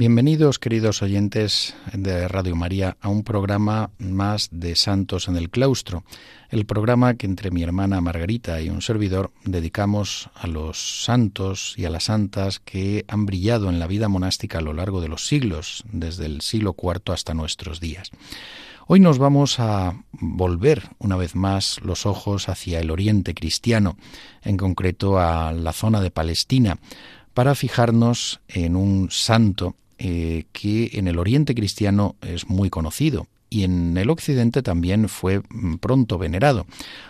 Bienvenidos, 0.00 0.58
queridos 0.58 1.02
oyentes 1.02 1.74
de 1.92 2.26
Radio 2.26 2.56
María, 2.56 2.96
a 3.02 3.10
un 3.10 3.22
programa 3.22 3.90
más 3.98 4.48
de 4.50 4.74
Santos 4.74 5.28
en 5.28 5.36
el 5.36 5.50
Claustro, 5.50 6.04
el 6.48 6.64
programa 6.64 7.12
que 7.12 7.26
entre 7.26 7.50
mi 7.50 7.62
hermana 7.62 8.00
Margarita 8.00 8.62
y 8.62 8.70
un 8.70 8.80
servidor 8.80 9.30
dedicamos 9.44 10.30
a 10.34 10.46
los 10.46 11.04
santos 11.04 11.74
y 11.76 11.84
a 11.84 11.90
las 11.90 12.04
santas 12.04 12.60
que 12.60 13.04
han 13.08 13.26
brillado 13.26 13.68
en 13.68 13.78
la 13.78 13.86
vida 13.86 14.08
monástica 14.08 14.56
a 14.56 14.62
lo 14.62 14.72
largo 14.72 15.02
de 15.02 15.08
los 15.08 15.26
siglos, 15.26 15.84
desde 15.92 16.24
el 16.24 16.40
siglo 16.40 16.74
IV 16.82 17.12
hasta 17.12 17.34
nuestros 17.34 17.78
días. 17.78 18.10
Hoy 18.86 19.00
nos 19.00 19.18
vamos 19.18 19.60
a 19.60 20.02
volver 20.12 20.84
una 20.98 21.16
vez 21.16 21.34
más 21.34 21.78
los 21.84 22.06
ojos 22.06 22.48
hacia 22.48 22.80
el 22.80 22.90
oriente 22.90 23.34
cristiano, 23.34 23.98
en 24.44 24.56
concreto 24.56 25.18
a 25.18 25.52
la 25.52 25.74
zona 25.74 26.00
de 26.00 26.10
Palestina, 26.10 26.78
para 27.34 27.54
fijarnos 27.54 28.40
en 28.48 28.76
un 28.76 29.10
santo 29.10 29.76
eh, 30.02 30.44
que 30.52 30.92
en 30.94 31.08
el 31.08 31.18
Oriente 31.18 31.54
cristiano 31.54 32.16
es 32.22 32.48
muy 32.48 32.70
conocido 32.70 33.26
y 33.50 33.64
en 33.64 33.98
el 33.98 34.08
Occidente 34.08 34.62
también 34.62 35.10
fue 35.10 35.42
mm, 35.50 35.74
pronto 35.74 36.16
venerado, 36.16 36.64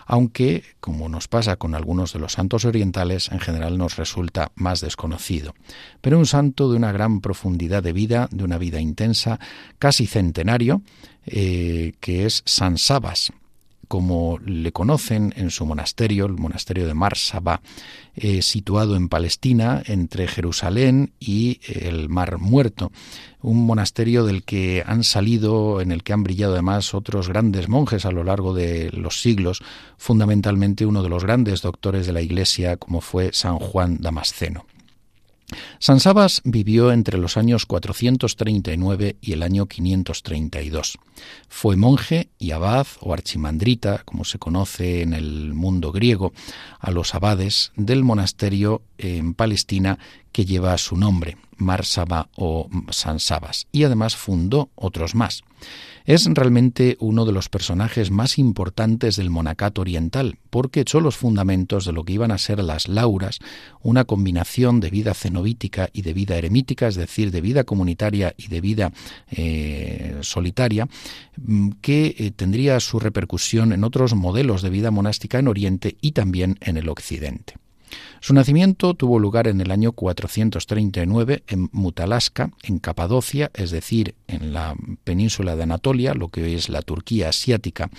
aunque, 0.06 0.64
como 0.80 1.08
nos 1.08 1.28
pasa 1.28 1.54
con 1.54 1.76
algunos 1.76 2.12
de 2.14 2.18
los 2.18 2.32
santos 2.32 2.64
orientales, 2.64 3.30
en 3.30 3.38
general 3.38 3.78
nos 3.78 3.96
resulta 3.96 4.50
más 4.56 4.80
desconocido. 4.80 5.54
Pero 6.00 6.18
un 6.18 6.26
santo 6.26 6.68
de 6.68 6.76
una 6.78 6.90
gran 6.90 7.20
profundidad 7.20 7.84
de 7.84 7.92
vida, 7.92 8.28
de 8.32 8.42
una 8.42 8.58
vida 8.58 8.80
intensa, 8.80 9.38
casi 9.78 10.06
centenario, 10.06 10.82
eh, 11.26 11.92
que 12.00 12.26
es 12.26 12.42
San 12.44 12.76
Sabas, 12.76 13.32
como 13.90 14.38
le 14.38 14.70
conocen 14.70 15.34
en 15.36 15.50
su 15.50 15.66
monasterio, 15.66 16.26
el 16.26 16.34
monasterio 16.34 16.86
de 16.86 16.94
Mar 16.94 17.16
Sabá, 17.16 17.60
eh, 18.14 18.40
situado 18.40 18.94
en 18.94 19.08
Palestina, 19.08 19.82
entre 19.84 20.28
Jerusalén 20.28 21.12
y 21.18 21.60
el 21.66 22.08
Mar 22.08 22.38
Muerto, 22.38 22.92
un 23.42 23.66
monasterio 23.66 24.24
del 24.24 24.44
que 24.44 24.84
han 24.86 25.02
salido, 25.02 25.80
en 25.80 25.90
el 25.90 26.04
que 26.04 26.12
han 26.12 26.22
brillado 26.22 26.52
además 26.52 26.94
otros 26.94 27.28
grandes 27.28 27.68
monjes 27.68 28.06
a 28.06 28.12
lo 28.12 28.22
largo 28.22 28.54
de 28.54 28.92
los 28.92 29.20
siglos, 29.20 29.60
fundamentalmente 29.96 30.86
uno 30.86 31.02
de 31.02 31.08
los 31.08 31.24
grandes 31.24 31.60
doctores 31.60 32.06
de 32.06 32.12
la 32.12 32.22
Iglesia, 32.22 32.76
como 32.76 33.00
fue 33.00 33.30
San 33.32 33.58
Juan 33.58 33.98
Damasceno. 34.00 34.66
San 35.78 36.00
Sabas 36.00 36.42
vivió 36.44 36.92
entre 36.92 37.18
los 37.18 37.36
años 37.36 37.66
439 37.66 39.16
y 39.20 39.32
el 39.32 39.42
año 39.42 39.66
532. 39.66 40.98
Fue 41.48 41.76
monje 41.76 42.28
y 42.38 42.52
abad 42.52 42.86
o 43.00 43.12
archimandrita, 43.12 44.02
como 44.04 44.24
se 44.24 44.38
conoce 44.38 45.02
en 45.02 45.12
el 45.12 45.54
mundo 45.54 45.92
griego, 45.92 46.32
a 46.78 46.90
los 46.90 47.14
abades 47.14 47.72
del 47.76 48.04
monasterio 48.04 48.82
en 48.98 49.34
Palestina 49.34 49.98
que 50.32 50.44
lleva 50.44 50.76
su 50.78 50.96
nombre, 50.96 51.36
Marsaba 51.56 52.28
o 52.36 52.68
San 52.90 53.20
Sabas, 53.20 53.66
y 53.72 53.84
además 53.84 54.16
fundó 54.16 54.70
otros 54.74 55.14
más. 55.14 55.42
Es 56.10 56.24
realmente 56.26 56.96
uno 56.98 57.24
de 57.24 57.30
los 57.30 57.48
personajes 57.48 58.10
más 58.10 58.36
importantes 58.36 59.14
del 59.14 59.30
monacato 59.30 59.80
oriental, 59.80 60.38
porque 60.50 60.80
echó 60.80 60.98
los 60.98 61.16
fundamentos 61.16 61.84
de 61.84 61.92
lo 61.92 62.02
que 62.02 62.14
iban 62.14 62.32
a 62.32 62.38
ser 62.38 62.58
las 62.64 62.88
lauras, 62.88 63.38
una 63.80 64.04
combinación 64.04 64.80
de 64.80 64.90
vida 64.90 65.14
cenobítica 65.14 65.88
y 65.92 66.02
de 66.02 66.12
vida 66.12 66.36
eremítica, 66.36 66.88
es 66.88 66.96
decir, 66.96 67.30
de 67.30 67.40
vida 67.40 67.62
comunitaria 67.62 68.34
y 68.36 68.48
de 68.48 68.60
vida 68.60 68.92
eh, 69.30 70.18
solitaria, 70.22 70.88
mm, 71.36 71.70
que 71.80 72.16
eh, 72.18 72.32
tendría 72.32 72.80
su 72.80 72.98
repercusión 72.98 73.72
en 73.72 73.84
otros 73.84 74.16
modelos 74.16 74.62
de 74.62 74.70
vida 74.70 74.90
monástica 74.90 75.38
en 75.38 75.46
Oriente 75.46 75.96
y 76.00 76.10
también 76.10 76.58
en 76.60 76.76
el 76.76 76.88
Occidente. 76.88 77.54
Su 78.20 78.34
nacimiento 78.34 78.94
tuvo 78.94 79.18
lugar 79.18 79.48
en 79.48 79.60
el 79.60 79.70
año 79.70 79.92
439 79.92 81.42
en 81.46 81.70
Mutalasca, 81.72 82.50
en 82.62 82.78
Capadocia, 82.78 83.50
es 83.54 83.70
decir, 83.70 84.14
en 84.28 84.52
la 84.52 84.76
península 85.04 85.56
de 85.56 85.62
Anatolia, 85.62 86.14
lo 86.14 86.28
que 86.28 86.54
es 86.54 86.68
la 86.68 86.82
Turquía 86.82 87.30
asiática, 87.30 87.90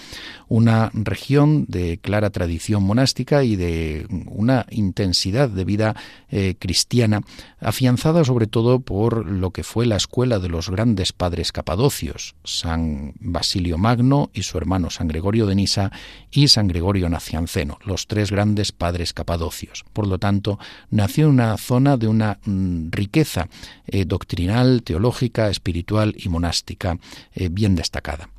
una 0.47 0.91
región 0.93 1.65
de 1.67 1.97
clara 1.97 2.29
tradición 2.29 2.83
monástica 2.83 3.43
y 3.43 3.55
de 3.55 4.05
una 4.27 4.65
intensidad 4.69 5.49
de 5.49 5.65
vida 5.65 5.95
eh, 6.29 6.55
cristiana, 6.59 7.21
afianzada 7.59 8.23
sobre 8.23 8.47
todo 8.47 8.79
por 8.79 9.25
lo 9.25 9.51
que 9.51 9.63
fue 9.63 9.85
la 9.85 9.95
escuela 9.95 10.39
de 10.39 10.49
los 10.49 10.69
grandes 10.69 11.13
padres 11.13 11.51
capadocios, 11.51 12.35
San 12.43 13.13
Basilio 13.19 13.77
Magno 13.77 14.29
y 14.33 14.43
su 14.43 14.57
hermano 14.57 14.89
San 14.89 15.07
Gregorio 15.07 15.47
de 15.47 15.55
Nisa 15.55 15.91
y 16.29 16.47
San 16.47 16.67
Gregorio 16.67 17.09
Nacianceno, 17.09 17.79
los 17.85 18.07
tres 18.07 18.31
grandes 18.31 18.71
padres 18.71 19.13
capadocios. 19.13 19.80
Por 19.93 20.07
lo 20.07 20.17
tanto, 20.17 20.59
nació 20.89 21.25
en 21.25 21.31
una 21.31 21.57
zona 21.57 21.97
de 21.97 22.07
una 22.07 22.39
mm, 22.45 22.89
riqueza 22.91 23.47
eh, 23.87 24.05
doctrinal, 24.05 24.83
teológica, 24.83 25.49
espiritual 25.49 26.15
y 26.17 26.29
monástica 26.29 26.97
eh, 27.33 27.49
bien 27.51 27.75
destacada. 27.75 28.29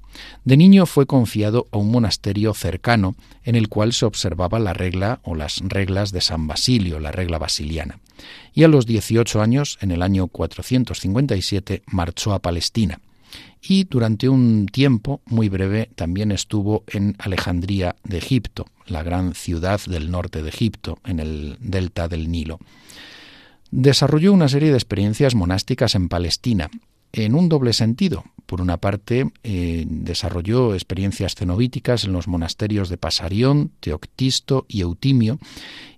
De 0.44 0.56
niño 0.56 0.84
fue 0.86 1.06
confiado 1.06 1.68
a 1.70 1.78
un 1.78 1.90
monasterio 1.90 2.52
cercano 2.52 3.14
en 3.44 3.56
el 3.56 3.68
cual 3.68 3.92
se 3.92 4.04
observaba 4.04 4.58
la 4.58 4.74
regla 4.74 5.20
o 5.22 5.34
las 5.34 5.60
reglas 5.64 6.12
de 6.12 6.20
San 6.20 6.46
Basilio, 6.46 7.00
la 7.00 7.12
regla 7.12 7.38
basiliana. 7.38 7.98
Y 8.52 8.64
a 8.64 8.68
los 8.68 8.86
18 8.86 9.40
años, 9.40 9.78
en 9.80 9.90
el 9.90 10.02
año 10.02 10.26
457, 10.26 11.82
marchó 11.86 12.34
a 12.34 12.40
Palestina 12.40 13.00
y 13.62 13.84
durante 13.84 14.28
un 14.28 14.66
tiempo 14.66 15.20
muy 15.26 15.48
breve 15.48 15.88
también 15.94 16.32
estuvo 16.32 16.82
en 16.88 17.14
Alejandría 17.18 17.94
de 18.02 18.18
Egipto, 18.18 18.66
la 18.86 19.04
gran 19.04 19.34
ciudad 19.34 19.80
del 19.86 20.10
norte 20.10 20.42
de 20.42 20.48
Egipto, 20.48 20.98
en 21.04 21.20
el 21.20 21.56
delta 21.60 22.08
del 22.08 22.30
Nilo. 22.30 22.58
Desarrolló 23.70 24.32
una 24.32 24.48
serie 24.48 24.70
de 24.70 24.76
experiencias 24.76 25.34
monásticas 25.34 25.94
en 25.94 26.08
Palestina, 26.08 26.70
en 27.12 27.34
un 27.34 27.48
doble 27.48 27.72
sentido. 27.72 28.24
Por 28.52 28.60
una 28.60 28.76
parte, 28.76 29.32
eh, 29.44 29.86
desarrolló 29.88 30.74
experiencias 30.74 31.34
cenobíticas 31.34 32.04
en 32.04 32.12
los 32.12 32.28
monasterios 32.28 32.90
de 32.90 32.98
Pasarión, 32.98 33.70
Teoctisto 33.80 34.66
y 34.68 34.82
Eutimio, 34.82 35.38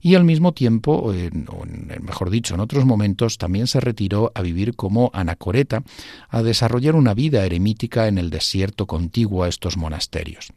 y 0.01 0.15
al 0.15 0.23
mismo 0.23 0.53
tiempo, 0.53 0.93
o 0.93 1.67
mejor 2.01 2.31
dicho, 2.31 2.55
en 2.55 2.61
otros 2.61 2.85
momentos, 2.85 3.39
también 3.39 3.67
se 3.67 3.81
retiró 3.81 4.31
a 4.37 4.43
vivir 4.43 4.77
como 4.77 5.11
anacoreta, 5.15 5.83
a 6.29 6.45
desarrollar 6.45 6.95
una 6.95 7.13
vida 7.13 7.45
eremítica 7.45 8.07
en 8.07 8.19
el 8.19 8.31
desierto 8.31 8.87
contiguo 8.87 9.43
a 9.43 9.49
estos 9.49 9.77
monasterios. 9.77 10.53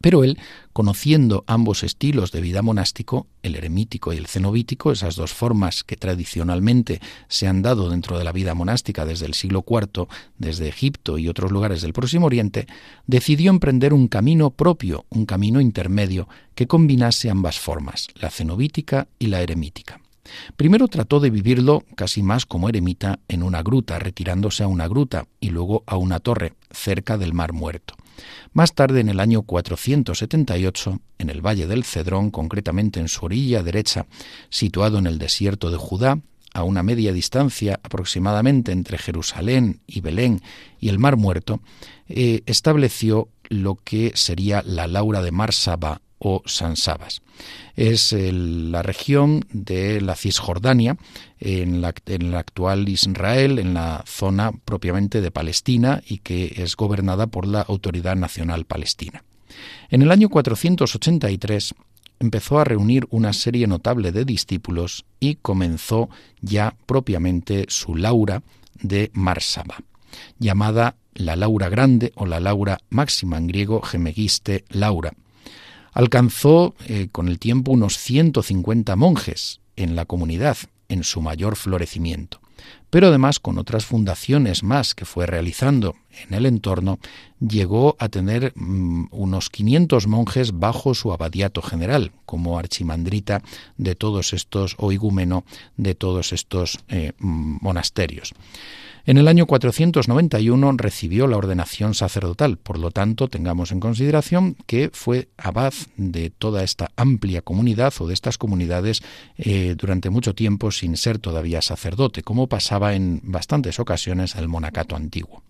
Pero 0.00 0.24
él, 0.24 0.38
conociendo 0.72 1.44
ambos 1.46 1.82
estilos 1.82 2.32
de 2.32 2.40
vida 2.40 2.62
monástico, 2.62 3.26
el 3.42 3.54
eremítico 3.54 4.12
y 4.12 4.16
el 4.16 4.26
cenobítico, 4.26 4.90
esas 4.90 5.16
dos 5.16 5.32
formas 5.32 5.84
que 5.84 5.96
tradicionalmente 5.96 7.00
se 7.28 7.46
han 7.46 7.62
dado 7.62 7.88
dentro 7.90 8.18
de 8.18 8.24
la 8.24 8.32
vida 8.32 8.54
monástica 8.54 9.04
desde 9.04 9.26
el 9.26 9.34
siglo 9.34 9.64
IV, 9.68 10.08
desde 10.38 10.68
Egipto 10.68 11.18
y 11.18 11.28
otros 11.28 11.52
lugares 11.52 11.82
del 11.82 11.92
Próximo 11.92 12.26
Oriente, 12.26 12.66
decidió 13.06 13.50
emprender 13.50 13.92
un 13.92 14.08
camino 14.08 14.50
propio, 14.50 15.04
un 15.10 15.26
camino 15.26 15.60
intermedio 15.60 16.28
que 16.54 16.66
combinase 16.66 17.30
ambas 17.30 17.58
formas, 17.58 18.08
la 18.16 18.30
cenobítica 18.30 19.08
y 19.18 19.26
la 19.26 19.42
eremítica. 19.42 20.00
Primero 20.56 20.88
trató 20.88 21.20
de 21.20 21.30
vivirlo 21.30 21.84
casi 21.96 22.22
más 22.22 22.46
como 22.46 22.68
eremita 22.68 23.18
en 23.28 23.42
una 23.42 23.62
gruta, 23.62 23.98
retirándose 23.98 24.62
a 24.62 24.68
una 24.68 24.88
gruta 24.88 25.26
y 25.40 25.50
luego 25.50 25.82
a 25.86 25.96
una 25.96 26.20
torre 26.20 26.54
cerca 26.70 27.18
del 27.18 27.34
Mar 27.34 27.52
Muerto. 27.52 27.94
Más 28.52 28.74
tarde, 28.74 29.00
en 29.00 29.08
el 29.08 29.20
año 29.20 29.42
478, 29.42 31.00
en 31.18 31.30
el 31.30 31.40
Valle 31.40 31.66
del 31.66 31.84
Cedrón, 31.84 32.30
concretamente 32.30 33.00
en 33.00 33.08
su 33.08 33.24
orilla 33.24 33.62
derecha, 33.62 34.06
situado 34.50 34.98
en 34.98 35.06
el 35.06 35.18
desierto 35.18 35.70
de 35.70 35.76
Judá, 35.76 36.18
a 36.54 36.64
una 36.64 36.82
media 36.82 37.12
distancia 37.12 37.80
aproximadamente 37.82 38.72
entre 38.72 38.98
Jerusalén 38.98 39.80
y 39.86 40.00
Belén 40.00 40.42
y 40.78 40.90
el 40.90 40.98
Mar 40.98 41.16
Muerto, 41.16 41.60
eh, 42.08 42.42
estableció 42.46 43.28
lo 43.48 43.76
que 43.76 44.12
sería 44.14 44.62
la 44.66 44.86
Laura 44.86 45.22
de 45.22 45.32
Marsaba 45.32 46.02
o 46.24 46.42
San 46.46 46.76
Sabas. 46.76 47.20
Es 47.74 48.12
la 48.12 48.82
región 48.82 49.44
de 49.52 50.00
la 50.00 50.14
Cisjordania, 50.14 50.96
en 51.40 51.80
la, 51.80 51.92
en 52.06 52.34
actual 52.34 52.88
Israel, 52.88 53.58
en 53.58 53.74
la 53.74 54.04
zona 54.06 54.52
propiamente 54.64 55.20
de 55.20 55.32
Palestina 55.32 56.00
y 56.06 56.18
que 56.18 56.54
es 56.58 56.76
gobernada 56.76 57.26
por 57.26 57.46
la 57.46 57.62
Autoridad 57.62 58.14
Nacional 58.14 58.64
Palestina. 58.64 59.24
En 59.90 60.02
el 60.02 60.12
año 60.12 60.28
483 60.28 61.74
empezó 62.20 62.60
a 62.60 62.64
reunir 62.64 63.06
una 63.10 63.32
serie 63.32 63.66
notable 63.66 64.12
de 64.12 64.24
discípulos 64.24 65.04
y 65.18 65.34
comenzó 65.36 66.08
ya 66.40 66.76
propiamente 66.86 67.66
su 67.68 67.96
Laura 67.96 68.42
de 68.80 69.10
Marsaba. 69.12 69.78
llamada 70.38 70.96
la 71.14 71.36
Laura 71.36 71.68
Grande 71.68 72.12
o 72.14 72.26
la 72.26 72.38
Laura 72.38 72.78
Máxima 72.90 73.38
en 73.38 73.46
griego 73.48 73.82
Gemegiste 73.82 74.64
Laura. 74.68 75.12
Alcanzó 75.92 76.74
eh, 76.86 77.08
con 77.12 77.28
el 77.28 77.38
tiempo 77.38 77.72
unos 77.72 77.98
150 77.98 78.96
monjes 78.96 79.60
en 79.76 79.96
la 79.96 80.04
comunidad 80.04 80.56
en 80.88 81.04
su 81.04 81.20
mayor 81.20 81.56
florecimiento 81.56 82.42
pero 82.92 83.08
además 83.08 83.40
con 83.40 83.56
otras 83.56 83.86
fundaciones 83.86 84.62
más 84.62 84.94
que 84.94 85.06
fue 85.06 85.26
realizando 85.26 85.96
en 86.10 86.34
el 86.34 86.44
entorno, 86.44 86.98
llegó 87.40 87.96
a 87.98 88.10
tener 88.10 88.52
mm, 88.54 89.06
unos 89.12 89.48
500 89.48 90.06
monjes 90.06 90.58
bajo 90.58 90.94
su 90.94 91.10
abadiato 91.10 91.62
general, 91.62 92.12
como 92.26 92.58
archimandrita 92.58 93.42
de 93.78 93.94
todos 93.94 94.34
estos, 94.34 94.74
o 94.76 94.92
igumeno 94.92 95.44
de 95.78 95.94
todos 95.94 96.34
estos 96.34 96.80
eh, 96.88 97.12
mm, 97.18 97.56
monasterios. 97.62 98.34
En 99.04 99.18
el 99.18 99.26
año 99.26 99.46
491 99.46 100.74
recibió 100.76 101.26
la 101.26 101.36
ordenación 101.36 101.94
sacerdotal, 101.94 102.56
por 102.56 102.78
lo 102.78 102.92
tanto 102.92 103.26
tengamos 103.26 103.72
en 103.72 103.80
consideración 103.80 104.56
que 104.66 104.90
fue 104.92 105.28
abad 105.36 105.74
de 105.96 106.30
toda 106.30 106.62
esta 106.62 106.92
amplia 106.94 107.42
comunidad 107.42 107.92
o 107.98 108.06
de 108.06 108.14
estas 108.14 108.38
comunidades 108.38 109.02
eh, 109.38 109.74
durante 109.76 110.08
mucho 110.08 110.36
tiempo 110.36 110.70
sin 110.70 110.96
ser 110.96 111.18
todavía 111.18 111.62
sacerdote, 111.62 112.22
como 112.22 112.46
pasaba 112.46 112.94
en 112.94 113.20
bastantes 113.24 113.80
ocasiones 113.80 114.36
el 114.36 114.46
monacato 114.46 114.94
antiguo. 114.94 115.42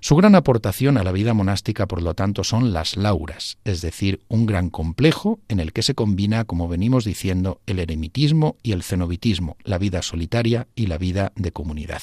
Su 0.00 0.14
gran 0.14 0.36
aportación 0.36 0.96
a 0.96 1.02
la 1.02 1.10
vida 1.10 1.34
monástica, 1.34 1.86
por 1.86 2.00
lo 2.00 2.14
tanto, 2.14 2.44
son 2.44 2.72
las 2.72 2.96
lauras, 2.96 3.58
es 3.64 3.80
decir, 3.80 4.20
un 4.28 4.46
gran 4.46 4.70
complejo 4.70 5.40
en 5.48 5.58
el 5.58 5.72
que 5.72 5.82
se 5.82 5.94
combina, 5.94 6.44
como 6.44 6.68
venimos 6.68 7.04
diciendo, 7.04 7.60
el 7.66 7.80
eremitismo 7.80 8.56
y 8.62 8.70
el 8.70 8.84
cenobitismo, 8.84 9.56
la 9.64 9.78
vida 9.78 10.02
solitaria 10.02 10.68
y 10.76 10.86
la 10.86 10.98
vida 10.98 11.32
de 11.34 11.50
comunidad. 11.50 12.02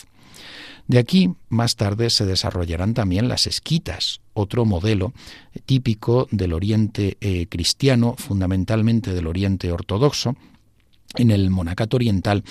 De 0.91 0.99
aquí, 0.99 1.35
más 1.47 1.77
tarde, 1.77 2.09
se 2.09 2.25
desarrollarán 2.25 2.93
también 2.93 3.29
las 3.29 3.47
esquitas, 3.47 4.19
otro 4.33 4.65
modelo 4.65 5.13
típico 5.65 6.27
del 6.31 6.51
Oriente 6.51 7.15
eh, 7.21 7.45
cristiano, 7.47 8.15
fundamentalmente 8.17 9.13
del 9.13 9.27
Oriente 9.27 9.71
ortodoxo, 9.71 10.35
en 11.15 11.31
el 11.31 11.49
monacato 11.49 11.95
oriental, 11.95 12.43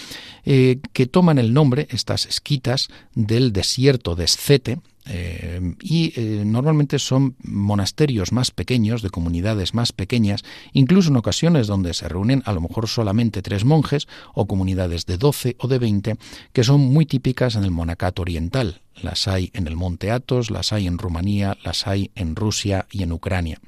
eh, 0.46 0.80
que 0.94 1.04
toman 1.04 1.38
el 1.38 1.52
nombre, 1.52 1.86
estas 1.90 2.24
esquitas, 2.24 2.88
del 3.14 3.52
desierto 3.52 4.16
de 4.16 4.24
Escete, 4.24 4.80
eh, 5.12 5.74
y 5.82 6.12
eh, 6.14 6.44
normalmente 6.44 7.00
son 7.00 7.34
monasterios 7.42 8.30
más 8.30 8.52
pequeños, 8.52 9.02
de 9.02 9.10
comunidades 9.10 9.74
más 9.74 9.90
pequeñas, 9.90 10.44
incluso 10.72 11.10
en 11.10 11.16
ocasiones 11.16 11.66
donde 11.66 11.94
se 11.94 12.08
reúnen 12.08 12.44
a 12.46 12.52
lo 12.52 12.60
mejor 12.60 12.86
solamente 12.86 13.42
tres 13.42 13.64
monjes 13.64 14.06
o 14.34 14.46
comunidades 14.46 15.06
de 15.06 15.18
doce 15.18 15.56
o 15.58 15.66
de 15.66 15.80
veinte, 15.80 16.16
que 16.52 16.62
son 16.62 16.80
muy 16.80 17.06
típicas 17.06 17.56
en 17.56 17.64
el 17.64 17.72
monacato 17.72 18.22
oriental. 18.22 18.82
Las 19.02 19.26
hay 19.26 19.50
en 19.52 19.66
el 19.66 19.74
monte 19.74 20.12
Athos, 20.12 20.48
las 20.52 20.72
hay 20.72 20.86
en 20.86 20.96
Rumanía, 20.96 21.58
las 21.64 21.88
hay 21.88 22.12
en 22.14 22.36
Rusia 22.36 22.86
y 22.92 23.02
en 23.02 23.10
Ucrania. 23.10 23.58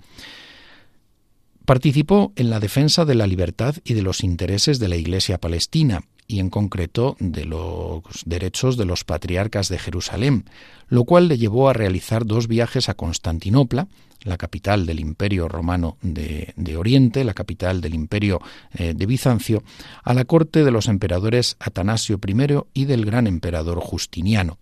Participó 1.65 2.33
en 2.37 2.51
la 2.51 2.61
defensa 2.61 3.05
de 3.05 3.17
la 3.17 3.27
libertad 3.27 3.77
y 3.83 3.95
de 3.95 4.03
los 4.03 4.23
intereses 4.23 4.79
de 4.79 4.89
la 4.89 4.97
Iglesia 4.97 5.39
palestina 5.39 6.03
y 6.33 6.41
en 6.41 6.51
concreto 6.51 7.17
de 7.21 7.45
los 7.45 8.03
derechos 8.25 8.77
de 8.77 8.85
los 8.85 9.05
patriarcas 9.05 9.69
de 9.69 9.79
Jerusalén, 9.79 10.45
lo 10.89 11.05
cual 11.05 11.29
le 11.29 11.39
llevó 11.39 11.69
a 11.69 11.73
realizar 11.73 12.27
dos 12.27 12.49
viajes 12.49 12.89
a 12.89 12.95
Constantinopla, 12.95 13.89
la 14.25 14.37
capital 14.37 14.87
del 14.87 15.01
Imperio 15.01 15.49
Romano 15.49 15.97
de, 16.01 16.77
Oriente, 16.77 17.25
la 17.25 17.35
capital 17.35 17.81
del 17.81 17.95
Imperio 17.95 18.41
eh, 18.75 18.95
de 18.95 19.07
Bizancio, 19.07 19.63
a 20.05 20.15
la 20.15 20.25
corte 20.25 20.65
de 20.65 20.71
los 20.71 20.89
emperadores 20.89 21.57
Atanasio 21.59 22.19
I 22.25 22.83
y 22.83 22.85
del 22.85 23.05
gran 23.05 23.27
emperador 23.27 23.81
Justiniano. 23.81 24.59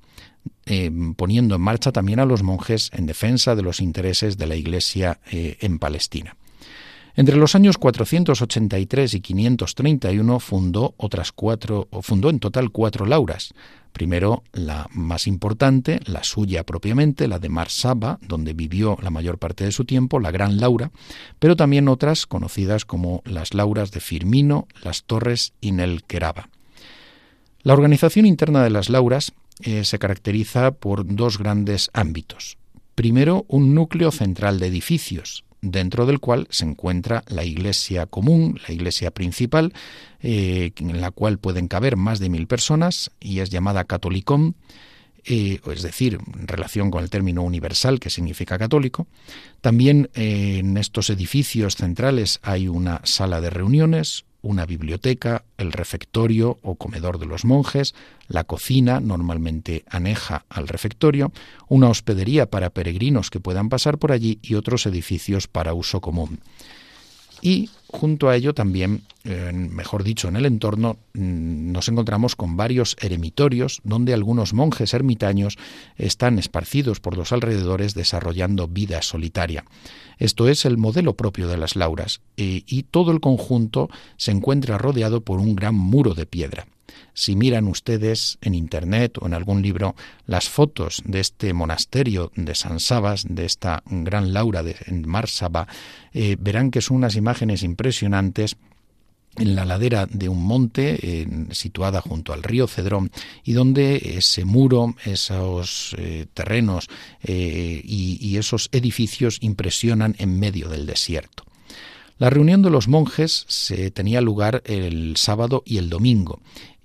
Eh, 0.64 0.90
poniendo 1.16 1.56
en 1.56 1.60
marcha 1.60 1.92
también 1.92 2.20
a 2.20 2.24
los 2.24 2.42
monjes 2.42 2.90
en 2.94 3.06
defensa 3.06 3.54
de 3.54 3.62
los 3.62 3.80
intereses 3.80 4.38
de 4.38 4.46
la 4.46 4.56
Iglesia 4.56 5.20
eh, 5.30 5.58
en 5.60 5.78
Palestina. 5.78 6.36
Entre 7.16 7.36
los 7.36 7.54
años 7.54 7.76
483 7.78 9.14
y 9.14 9.20
531 9.20 10.40
fundó 10.40 10.94
otras 10.96 11.32
cuatro, 11.32 11.88
o 11.90 12.02
fundó 12.02 12.30
en 12.30 12.38
total 12.38 12.70
cuatro 12.70 13.06
lauras. 13.06 13.52
Primero 13.92 14.44
la 14.52 14.86
más 14.92 15.26
importante, 15.26 16.00
la 16.06 16.22
suya 16.22 16.64
propiamente, 16.64 17.26
la 17.26 17.38
de 17.38 17.48
Marsaba, 17.48 18.18
donde 18.22 18.52
vivió 18.52 18.96
la 19.02 19.10
mayor 19.10 19.38
parte 19.38 19.64
de 19.64 19.72
su 19.72 19.84
tiempo, 19.84 20.20
la 20.20 20.30
Gran 20.30 20.60
Laura, 20.60 20.92
pero 21.38 21.56
también 21.56 21.88
otras 21.88 22.26
conocidas 22.26 22.84
como 22.84 23.22
las 23.24 23.52
lauras 23.54 23.90
de 23.90 24.00
Firmino, 24.00 24.68
las 24.82 25.04
Torres 25.04 25.52
y 25.60 25.72
Nelqueraba. 25.72 26.48
La 27.62 27.74
organización 27.74 28.26
interna 28.26 28.62
de 28.62 28.70
las 28.70 28.88
lauras 28.88 29.32
eh, 29.62 29.84
se 29.84 29.98
caracteriza 29.98 30.70
por 30.70 31.04
dos 31.04 31.38
grandes 31.38 31.90
ámbitos. 31.92 32.56
Primero, 32.94 33.44
un 33.48 33.74
núcleo 33.74 34.10
central 34.12 34.58
de 34.58 34.68
edificios, 34.68 35.44
dentro 35.62 36.06
del 36.06 36.20
cual 36.20 36.46
se 36.50 36.64
encuentra 36.64 37.22
la 37.28 37.44
iglesia 37.44 38.06
común, 38.06 38.58
la 38.66 38.74
iglesia 38.74 39.10
principal, 39.10 39.72
eh, 40.20 40.72
en 40.76 41.00
la 41.00 41.10
cual 41.10 41.38
pueden 41.38 41.68
caber 41.68 41.96
más 41.96 42.18
de 42.18 42.30
mil 42.30 42.46
personas 42.46 43.10
y 43.20 43.40
es 43.40 43.50
llamada 43.50 43.84
Catolicón, 43.84 44.56
eh, 45.24 45.60
es 45.70 45.82
decir, 45.82 46.18
en 46.38 46.48
relación 46.48 46.90
con 46.90 47.02
el 47.02 47.10
término 47.10 47.42
universal 47.42 48.00
que 48.00 48.10
significa 48.10 48.58
católico. 48.58 49.06
También 49.60 50.08
eh, 50.14 50.58
en 50.60 50.76
estos 50.76 51.10
edificios 51.10 51.76
centrales 51.76 52.40
hay 52.42 52.68
una 52.68 53.00
sala 53.04 53.40
de 53.40 53.50
reuniones, 53.50 54.24
una 54.42 54.66
biblioteca, 54.66 55.44
el 55.58 55.72
refectorio 55.72 56.58
o 56.62 56.76
comedor 56.76 57.18
de 57.18 57.26
los 57.26 57.44
monjes, 57.44 57.94
la 58.28 58.44
cocina, 58.44 59.00
normalmente 59.00 59.84
aneja 59.88 60.44
al 60.48 60.68
refectorio, 60.68 61.32
una 61.68 61.88
hospedería 61.88 62.46
para 62.46 62.70
peregrinos 62.70 63.30
que 63.30 63.40
puedan 63.40 63.68
pasar 63.68 63.98
por 63.98 64.12
allí 64.12 64.38
y 64.42 64.54
otros 64.54 64.86
edificios 64.86 65.48
para 65.48 65.74
uso 65.74 66.00
común. 66.00 66.40
Y 67.42 67.70
junto 67.88 68.28
a 68.28 68.36
ello 68.36 68.54
también, 68.54 69.02
eh, 69.24 69.50
mejor 69.52 70.04
dicho, 70.04 70.28
en 70.28 70.36
el 70.36 70.46
entorno 70.46 70.98
mm, 71.14 71.72
nos 71.72 71.88
encontramos 71.88 72.36
con 72.36 72.56
varios 72.56 72.96
eremitorios 73.00 73.80
donde 73.84 74.14
algunos 74.14 74.52
monjes 74.52 74.94
ermitaños 74.94 75.58
están 75.96 76.38
esparcidos 76.38 77.00
por 77.00 77.16
los 77.16 77.32
alrededores 77.32 77.94
desarrollando 77.94 78.68
vida 78.68 79.02
solitaria. 79.02 79.64
Esto 80.18 80.48
es 80.48 80.64
el 80.64 80.76
modelo 80.76 81.16
propio 81.16 81.48
de 81.48 81.56
las 81.56 81.76
lauras 81.76 82.20
eh, 82.36 82.62
y 82.66 82.82
todo 82.84 83.10
el 83.12 83.20
conjunto 83.20 83.88
se 84.16 84.32
encuentra 84.32 84.78
rodeado 84.78 85.22
por 85.22 85.40
un 85.40 85.56
gran 85.56 85.74
muro 85.74 86.14
de 86.14 86.26
piedra. 86.26 86.66
Si 87.14 87.36
miran 87.36 87.68
ustedes 87.68 88.38
en 88.40 88.54
Internet 88.54 89.18
o 89.20 89.26
en 89.26 89.34
algún 89.34 89.62
libro 89.62 89.94
las 90.26 90.48
fotos 90.48 91.02
de 91.04 91.20
este 91.20 91.52
monasterio 91.52 92.32
de 92.36 92.54
San 92.54 92.80
Sabas, 92.80 93.24
de 93.28 93.44
esta 93.44 93.82
gran 93.86 94.32
Laura 94.32 94.62
de 94.62 94.76
Marsaba, 95.04 95.66
eh, 96.12 96.36
verán 96.38 96.70
que 96.70 96.80
son 96.80 96.98
unas 96.98 97.16
imágenes 97.16 97.62
impresionantes 97.62 98.56
en 99.36 99.54
la 99.54 99.64
ladera 99.64 100.06
de 100.06 100.28
un 100.28 100.42
monte 100.42 101.26
situada 101.52 102.00
junto 102.00 102.32
al 102.32 102.42
río 102.42 102.66
Cedrón 102.66 103.10
y 103.44 103.52
donde 103.52 104.14
ese 104.16 104.44
muro, 104.44 104.94
esos 105.04 105.94
eh, 105.98 106.26
terrenos 106.34 106.88
eh, 107.22 107.80
y, 107.84 108.36
esos 108.36 108.68
edificios 108.72 109.38
impresionan 109.40 110.16
en 110.18 110.38
medio 110.38 110.68
del 110.68 110.86
desierto. 110.86 111.44
La 112.18 112.30
reunión 112.30 112.62
de 112.62 112.70
los 112.70 112.88
monjes 112.88 113.44
se 113.48 113.90
tenía 113.90 114.20
lugar 114.20 114.62
el 114.64 115.16
sábado 115.16 115.62
y 115.64 115.78
el 115.78 115.88
domingo 115.90 116.40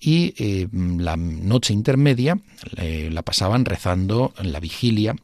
y 0.05 0.33
eh, 0.37 0.67
la 0.71 1.17
noche 1.17 1.73
intermedia 1.73 2.39
la 2.77 3.21
pasaban 3.23 3.65
rezando 3.65 4.33
en 4.37 4.51
la 4.51 4.59
vigilia 4.59 5.15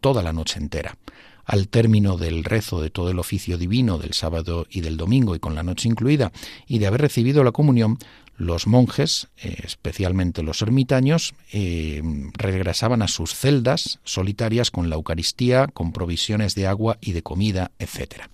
toda 0.00 0.22
la 0.22 0.32
noche 0.32 0.58
entera 0.58 0.96
al 1.44 1.68
término 1.68 2.16
del 2.16 2.44
rezo 2.44 2.80
de 2.80 2.90
todo 2.90 3.10
el 3.10 3.18
oficio 3.18 3.58
divino 3.58 3.98
del 3.98 4.12
sábado 4.12 4.66
y 4.70 4.80
del 4.80 4.96
domingo 4.96 5.34
y 5.34 5.40
con 5.40 5.54
la 5.54 5.62
noche 5.62 5.88
incluida, 5.88 6.32
y 6.66 6.78
de 6.78 6.86
haber 6.86 7.00
recibido 7.00 7.44
la 7.44 7.52
comunión, 7.52 7.98
los 8.36 8.66
monjes, 8.66 9.28
eh, 9.42 9.56
especialmente 9.62 10.42
los 10.42 10.62
ermitaños, 10.62 11.34
eh, 11.52 12.02
regresaban 12.34 13.02
a 13.02 13.08
sus 13.08 13.34
celdas 13.34 14.00
solitarias 14.04 14.70
con 14.70 14.88
la 14.88 14.96
Eucaristía, 14.96 15.68
con 15.68 15.92
provisiones 15.92 16.54
de 16.54 16.66
agua 16.66 16.98
y 17.00 17.12
de 17.12 17.22
comida, 17.22 17.70
etc. 17.78 18.28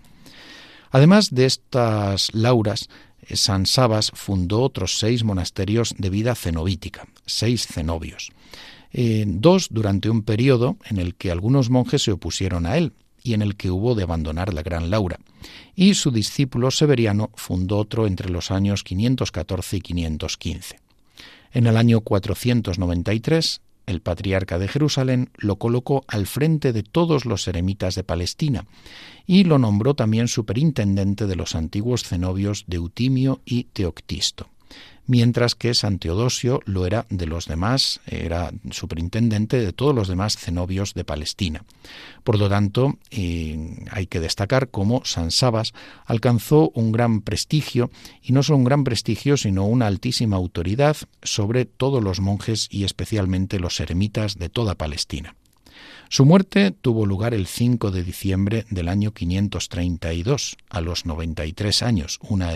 Además 0.91 1.31
de 1.31 1.47
estas 1.47 2.35
lauras, 2.35 2.89
eh, 3.23 3.37
San 3.37 3.67
Sabas 3.67 4.11
fundó 4.15 4.63
otros 4.63 4.99
seis 4.99 5.25
monasterios 5.25 5.95
de 5.99 6.11
vida 6.11 6.35
cenobítica, 6.35 7.07
seis 7.27 7.67
cenobios 7.67 8.31
dos 9.27 9.69
durante 9.71 10.11
un 10.11 10.23
periodo 10.23 10.77
en 10.87 10.99
el 10.99 11.15
que 11.15 11.31
algunos 11.31 11.71
monjes 11.71 12.03
se 12.03 12.13
opusieron 12.13 12.67
a 12.67 12.77
él 12.77 12.93
y 13.23 13.35
en 13.35 13.43
el 13.43 13.57
que 13.57 13.71
hubo 13.71 13.95
de 13.95 14.05
abandonar 14.05 14.55
la 14.55 14.63
Gran 14.63 14.91
Laura, 14.91 15.19
y 15.75 15.95
su 15.95 16.11
discípulo 16.11 16.71
Severiano 16.71 17.31
fundó 17.35 17.79
otro 17.79 18.07
entre 18.07 18.31
los 18.31 18.51
años 18.51 18.85
514 18.85 19.77
y 19.77 19.81
515. 19.81 20.81
En 21.53 21.67
el 21.67 21.77
año 21.77 22.01
493, 22.01 23.61
el 23.89 24.01
patriarca 24.01 24.59
de 24.59 24.69
Jerusalén 24.69 25.31
lo 25.37 25.57
colocó 25.57 26.05
al 26.09 26.27
frente 26.27 26.73
de 26.73 26.83
todos 26.83 27.25
los 27.25 27.49
eremitas 27.49 27.95
de 27.95 28.05
Palestina 28.05 28.67
y 29.27 29.45
lo 29.45 29.59
nombró 29.59 29.95
también 29.95 30.29
superintendente 30.29 31.27
de 31.27 31.37
los 31.37 31.55
antiguos 31.55 32.05
cenobios 32.05 32.65
de 32.67 32.77
Eutimio 32.77 33.41
y 33.45 33.65
Teoctisto 33.65 34.49
mientras 35.09 35.57
que 35.57 35.75
San 35.75 35.99
Teodosio 35.99 36.61
lo 36.67 36.87
era 36.87 37.07
de 37.11 37.27
los 37.27 37.47
demás, 37.47 38.01
era 38.07 38.53
superintendente 38.71 39.59
de 39.59 39.73
todos 39.73 39.95
los 39.95 40.07
demás 40.07 40.37
cenobios 40.37 40.95
de 40.95 41.03
Palestina. 41.03 41.65
Por 42.23 42.39
lo 42.39 42.49
tanto, 42.49 42.99
eh, 43.11 43.59
hay 43.91 44.07
que 44.07 44.21
destacar 44.21 44.69
cómo 44.69 45.03
San 45.05 45.33
Sabas 45.33 45.73
alcanzó 46.05 46.71
un 46.75 46.93
gran 46.93 47.23
prestigio, 47.23 47.91
y 48.23 48.33
no 48.33 48.43
solo 48.43 48.59
un 48.59 48.65
gran 48.65 48.85
prestigio, 48.85 49.37
sino 49.37 49.67
una 49.67 49.87
altísima 49.87 50.37
autoridad 50.37 50.97
sobre 51.23 51.65
todos 51.65 52.05
los 52.05 52.21
monjes 52.21 52.69
y 52.71 52.85
especialmente 52.85 53.59
los 53.59 53.81
eremitas 53.81 54.39
de 54.39 54.51
toda 54.51 54.77
Palestina. 54.77 55.35
Su 56.11 56.25
muerte 56.25 56.71
tuvo 56.71 57.05
lugar 57.05 57.35
el 57.35 57.47
5 57.47 57.91
de 57.91 58.03
diciembre 58.03 58.65
del 58.71 58.89
año 58.89 59.13
532, 59.13 60.57
a 60.71 60.81
los 60.81 61.05
93 61.05 61.83
años, 61.83 62.19
una 62.23 62.53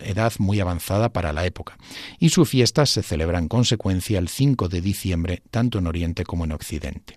edad 0.00 0.32
muy 0.38 0.58
avanzada 0.58 1.08
para 1.10 1.32
la 1.32 1.46
época, 1.46 1.78
y 2.18 2.30
su 2.30 2.44
fiesta 2.44 2.86
se 2.86 3.04
celebra 3.04 3.38
en 3.38 3.46
consecuencia 3.46 4.18
el 4.18 4.28
5 4.28 4.68
de 4.68 4.80
diciembre 4.80 5.42
tanto 5.52 5.78
en 5.78 5.86
Oriente 5.86 6.24
como 6.24 6.44
en 6.44 6.52
Occidente. 6.52 7.16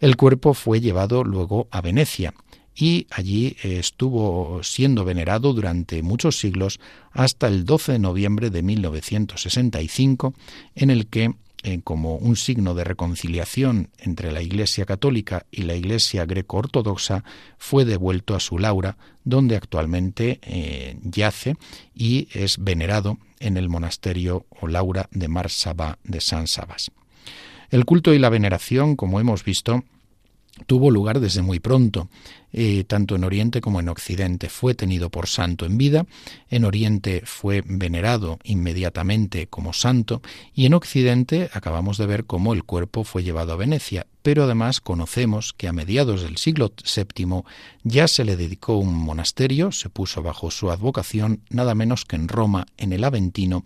El 0.00 0.16
cuerpo 0.16 0.52
fue 0.52 0.82
llevado 0.82 1.24
luego 1.24 1.66
a 1.70 1.80
Venecia, 1.80 2.34
y 2.78 3.06
allí 3.10 3.56
estuvo 3.62 4.62
siendo 4.62 5.06
venerado 5.06 5.54
durante 5.54 6.02
muchos 6.02 6.38
siglos 6.38 6.78
hasta 7.10 7.48
el 7.48 7.64
12 7.64 7.92
de 7.92 7.98
noviembre 7.98 8.50
de 8.50 8.62
1965, 8.62 10.34
en 10.74 10.90
el 10.90 11.06
que 11.06 11.32
eh, 11.66 11.80
como 11.82 12.14
un 12.14 12.36
signo 12.36 12.74
de 12.74 12.84
reconciliación 12.84 13.88
entre 13.98 14.30
la 14.30 14.40
Iglesia 14.40 14.84
católica 14.86 15.46
y 15.50 15.62
la 15.62 15.74
Iglesia 15.74 16.24
greco-ortodoxa, 16.24 17.24
fue 17.58 17.84
devuelto 17.84 18.36
a 18.36 18.40
su 18.40 18.60
Laura, 18.60 18.96
donde 19.24 19.56
actualmente 19.56 20.38
eh, 20.42 20.96
yace 21.02 21.56
y 21.92 22.28
es 22.32 22.58
venerado 22.58 23.18
en 23.40 23.56
el 23.56 23.68
monasterio 23.68 24.46
o 24.60 24.68
Laura 24.68 25.08
de 25.10 25.26
Marsaba 25.26 25.98
de 26.04 26.20
San 26.20 26.46
Sabas. 26.46 26.92
El 27.70 27.84
culto 27.84 28.14
y 28.14 28.20
la 28.20 28.28
veneración, 28.28 28.94
como 28.94 29.18
hemos 29.18 29.42
visto, 29.42 29.82
tuvo 30.66 30.90
lugar 30.90 31.20
desde 31.20 31.42
muy 31.42 31.60
pronto, 31.60 32.08
eh, 32.52 32.84
tanto 32.84 33.16
en 33.16 33.24
Oriente 33.24 33.60
como 33.60 33.80
en 33.80 33.88
Occidente. 33.88 34.48
Fue 34.48 34.74
tenido 34.74 35.10
por 35.10 35.26
santo 35.26 35.66
en 35.66 35.76
vida, 35.76 36.06
en 36.48 36.64
Oriente 36.64 37.22
fue 37.24 37.62
venerado 37.66 38.38
inmediatamente 38.44 39.46
como 39.48 39.72
santo 39.72 40.22
y 40.54 40.66
en 40.66 40.74
Occidente 40.74 41.50
acabamos 41.52 41.98
de 41.98 42.06
ver 42.06 42.24
cómo 42.24 42.54
el 42.54 42.64
cuerpo 42.64 43.04
fue 43.04 43.22
llevado 43.22 43.52
a 43.52 43.56
Venecia, 43.56 44.06
pero 44.26 44.42
además 44.42 44.80
conocemos 44.80 45.52
que 45.52 45.68
a 45.68 45.72
mediados 45.72 46.22
del 46.22 46.36
siglo 46.36 46.72
VII 46.84 47.44
ya 47.84 48.08
se 48.08 48.24
le 48.24 48.34
dedicó 48.34 48.76
un 48.76 48.92
monasterio, 48.92 49.70
se 49.70 49.88
puso 49.88 50.20
bajo 50.20 50.50
su 50.50 50.72
advocación, 50.72 51.42
nada 51.48 51.76
menos 51.76 52.04
que 52.04 52.16
en 52.16 52.26
Roma, 52.26 52.66
en 52.76 52.92
el 52.92 53.04
Aventino, 53.04 53.62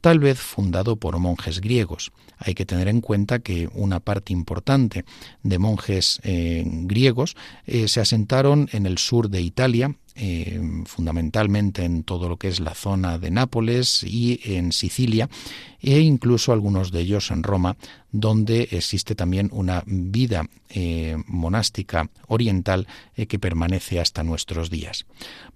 tal 0.00 0.18
vez 0.18 0.38
fundado 0.38 0.96
por 0.96 1.18
monjes 1.18 1.60
griegos. 1.60 2.10
Hay 2.38 2.54
que 2.54 2.64
tener 2.64 2.88
en 2.88 3.02
cuenta 3.02 3.40
que 3.40 3.68
una 3.74 4.00
parte 4.00 4.32
importante 4.32 5.04
de 5.42 5.58
monjes 5.58 6.20
eh, 6.22 6.64
griegos 6.64 7.36
eh, 7.66 7.86
se 7.86 8.00
asentaron 8.00 8.70
en 8.72 8.86
el 8.86 8.96
sur 8.96 9.28
de 9.28 9.42
Italia, 9.42 9.94
eh, 10.18 10.60
fundamentalmente 10.84 11.84
en 11.84 12.02
todo 12.02 12.28
lo 12.28 12.36
que 12.36 12.48
es 12.48 12.60
la 12.60 12.74
zona 12.74 13.18
de 13.18 13.30
Nápoles 13.30 14.02
y 14.02 14.40
en 14.44 14.72
Sicilia, 14.72 15.28
e 15.80 16.00
incluso 16.00 16.52
algunos 16.52 16.90
de 16.90 17.00
ellos 17.00 17.30
en 17.30 17.42
Roma, 17.42 17.76
donde 18.10 18.68
existe 18.72 19.14
también 19.14 19.48
una 19.52 19.84
vida 19.86 20.44
monástica 21.26 22.10
oriental 22.26 22.86
que 23.14 23.38
permanece 23.38 24.00
hasta 24.00 24.22
nuestros 24.22 24.70
días. 24.70 25.06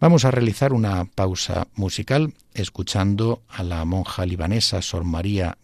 Vamos 0.01 0.25
a 0.25 0.31
realizar 0.31 0.73
una 0.73 1.05
pausa 1.05 1.67
musical 1.75 2.35
escuchando 2.55 3.43
a 3.49 3.63
la 3.63 3.85
monja 3.85 4.25
libanesa 4.25 4.81
Sor 4.81 5.05
María 5.05 5.59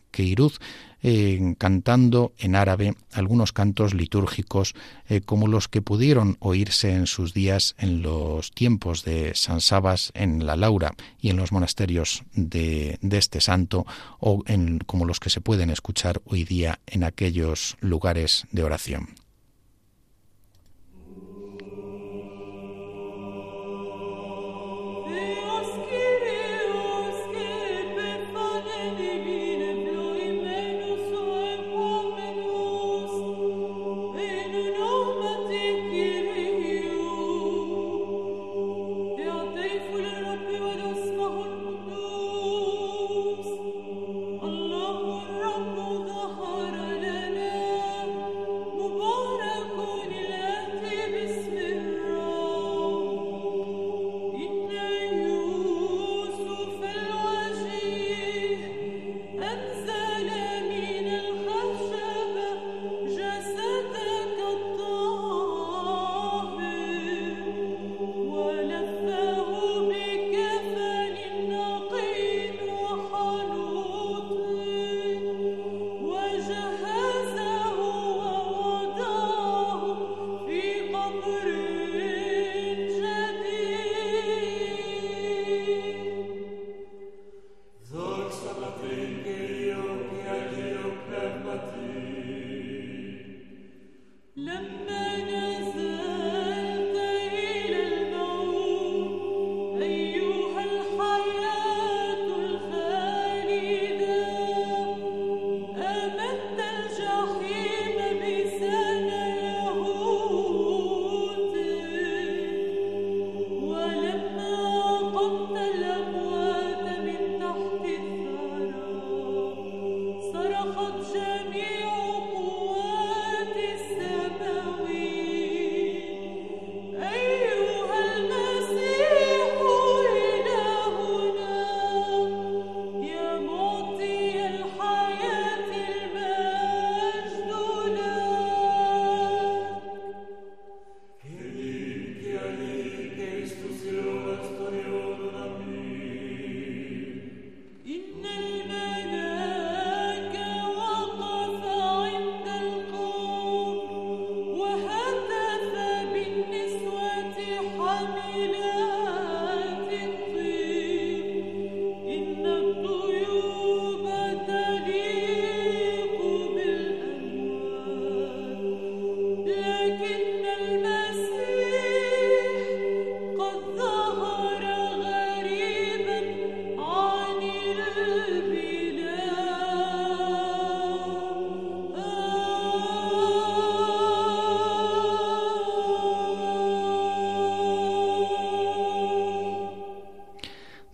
Eh, 1.01 1.55
cantando 1.59 2.33
en 2.39 2.57
árabe 2.57 2.95
algunos 3.13 3.53
cantos 3.53 3.95
litúrgicos 3.95 4.75
eh, 5.09 5.21
como 5.21 5.47
los 5.47 5.69
que 5.69 5.81
pudieron 5.81 6.37
oírse 6.41 6.93
en 6.93 7.07
sus 7.07 7.33
días 7.33 7.77
en 7.79 8.03
los 8.03 8.51
tiempos 8.51 9.05
de 9.05 9.33
San 9.37 9.61
Sabas 9.61 10.11
en 10.15 10.45
la 10.45 10.57
Laura 10.57 10.95
y 11.21 11.31
en 11.31 11.37
los 11.37 11.53
monasterios 11.53 12.25
de, 12.35 12.99
de 13.01 13.19
este 13.19 13.41
santo 13.41 13.87
o 14.19 14.43
en, 14.47 14.81
como 14.81 15.05
los 15.05 15.21
que 15.21 15.31
se 15.31 15.41
pueden 15.41 15.71
escuchar 15.71 16.21
hoy 16.25 16.43
día 16.43 16.81
en 16.89 17.05
aquellos 17.05 17.77
lugares 17.81 18.49
de 18.51 18.65
oración. 18.65 19.28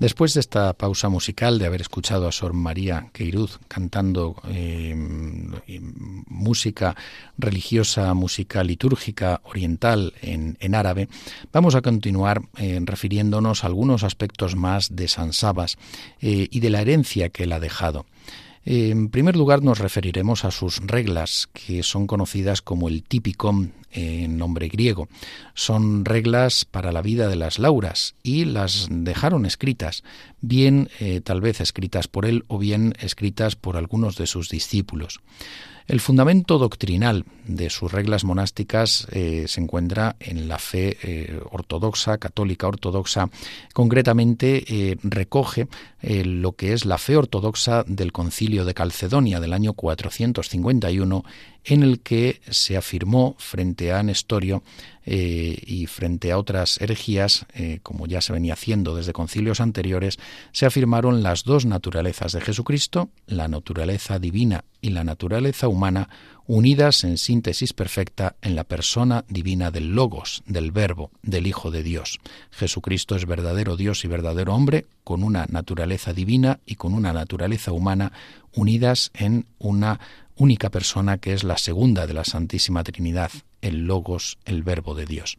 Después 0.04 0.34
de 0.34 0.40
esta 0.40 0.74
pausa 0.74 1.08
musical, 1.08 1.58
de 1.58 1.64
haber 1.64 1.80
escuchado 1.80 2.28
a 2.28 2.32
Sor 2.32 2.52
María 2.52 3.08
Queiruz 3.14 3.58
cantando 3.68 4.36
eh, 4.48 4.94
música 6.26 6.94
religiosa, 7.38 8.12
música 8.12 8.62
litúrgica 8.62 9.40
oriental 9.44 10.12
en, 10.20 10.74
árabe, 10.74 11.08
vamos 11.54 11.74
a 11.74 11.80
continuar 11.80 12.42
eh, 12.58 12.78
refiriéndonos 12.82 13.64
a 13.64 13.68
algunos 13.68 14.04
aspectos 14.04 14.56
más 14.56 14.94
de 14.94 15.08
San 15.08 15.32
Sabas 15.32 15.78
eh, 16.20 16.48
y 16.50 16.60
de 16.60 16.68
la 16.68 16.82
herencia 16.82 17.30
que 17.30 17.44
él 17.44 17.52
ha 17.52 17.58
dejado. 17.58 18.04
En 18.66 19.10
primer 19.10 19.36
lugar 19.36 19.62
nos 19.62 19.78
referiremos 19.78 20.46
a 20.46 20.50
sus 20.50 20.78
reglas, 20.78 21.48
que 21.52 21.82
son 21.82 22.06
conocidas 22.06 22.62
como 22.62 22.88
el 22.88 23.02
típico 23.02 23.54
en 23.90 24.38
nombre 24.38 24.68
griego. 24.68 25.08
Son 25.54 26.04
reglas 26.04 26.64
para 26.64 26.90
la 26.90 27.02
vida 27.02 27.28
de 27.28 27.36
las 27.36 27.58
lauras 27.58 28.14
y 28.22 28.46
las 28.46 28.88
dejaron 28.90 29.44
escritas, 29.44 30.02
bien 30.40 30.88
eh, 30.98 31.20
tal 31.20 31.42
vez 31.42 31.60
escritas 31.60 32.08
por 32.08 32.24
él 32.24 32.44
o 32.48 32.58
bien 32.58 32.94
escritas 33.00 33.54
por 33.54 33.76
algunos 33.76 34.16
de 34.16 34.26
sus 34.26 34.48
discípulos. 34.48 35.20
El 35.86 36.00
fundamento 36.00 36.56
doctrinal 36.56 37.26
de 37.46 37.68
sus 37.68 37.92
reglas 37.92 38.24
monásticas 38.24 39.06
eh, 39.12 39.44
se 39.48 39.60
encuentra 39.60 40.16
en 40.18 40.48
la 40.48 40.58
fe 40.58 40.96
eh, 41.02 41.38
ortodoxa, 41.50 42.16
católica 42.16 42.66
ortodoxa. 42.66 43.28
Concretamente 43.74 44.64
eh, 44.66 44.96
recoge 45.02 45.68
lo 46.00 46.52
que 46.52 46.72
es 46.72 46.86
la 46.86 46.96
fe 46.96 47.16
ortodoxa 47.16 47.84
del 47.86 48.12
concilio 48.12 48.64
de 48.64 48.74
Calcedonia 48.74 49.40
del 49.40 49.52
año 49.52 49.74
451 49.74 51.24
en 51.64 51.82
el 51.82 52.00
que 52.00 52.40
se 52.50 52.76
afirmó 52.76 53.36
frente 53.38 53.92
a 53.92 54.02
Nestorio 54.02 54.62
eh, 55.06 55.58
y 55.66 55.86
frente 55.86 56.32
a 56.32 56.38
otras 56.38 56.80
herejías, 56.80 57.46
eh, 57.54 57.80
como 57.82 58.06
ya 58.06 58.20
se 58.20 58.32
venía 58.32 58.52
haciendo 58.52 58.94
desde 58.94 59.12
concilios 59.12 59.60
anteriores, 59.60 60.18
se 60.52 60.66
afirmaron 60.66 61.22
las 61.22 61.44
dos 61.44 61.66
naturalezas 61.66 62.32
de 62.32 62.40
Jesucristo, 62.40 63.08
la 63.26 63.48
naturaleza 63.48 64.18
divina 64.18 64.64
y 64.80 64.90
la 64.90 65.04
naturaleza 65.04 65.68
humana, 65.68 66.08
unidas 66.46 67.04
en 67.04 67.16
síntesis 67.16 67.72
perfecta 67.72 68.36
en 68.42 68.54
la 68.54 68.64
persona 68.64 69.24
divina 69.28 69.70
del 69.70 69.94
Logos, 69.94 70.42
del 70.46 70.72
Verbo, 70.72 71.10
del 71.22 71.46
Hijo 71.46 71.70
de 71.70 71.82
Dios. 71.82 72.20
Jesucristo 72.50 73.16
es 73.16 73.26
verdadero 73.26 73.76
Dios 73.76 74.04
y 74.04 74.08
verdadero 74.08 74.54
hombre, 74.54 74.86
con 75.04 75.22
una 75.22 75.46
naturaleza 75.48 76.12
divina 76.12 76.60
y 76.66 76.76
con 76.76 76.92
una 76.92 77.12
naturaleza 77.12 77.72
humana, 77.72 78.12
unidas 78.54 79.10
en 79.14 79.46
una 79.58 80.00
única 80.36 80.70
persona 80.70 81.18
que 81.18 81.32
es 81.32 81.44
la 81.44 81.58
segunda 81.58 82.06
de 82.06 82.14
la 82.14 82.24
Santísima 82.24 82.84
Trinidad, 82.84 83.30
el 83.62 83.86
Logos, 83.86 84.38
el 84.44 84.62
Verbo 84.62 84.94
de 84.94 85.06
Dios. 85.06 85.38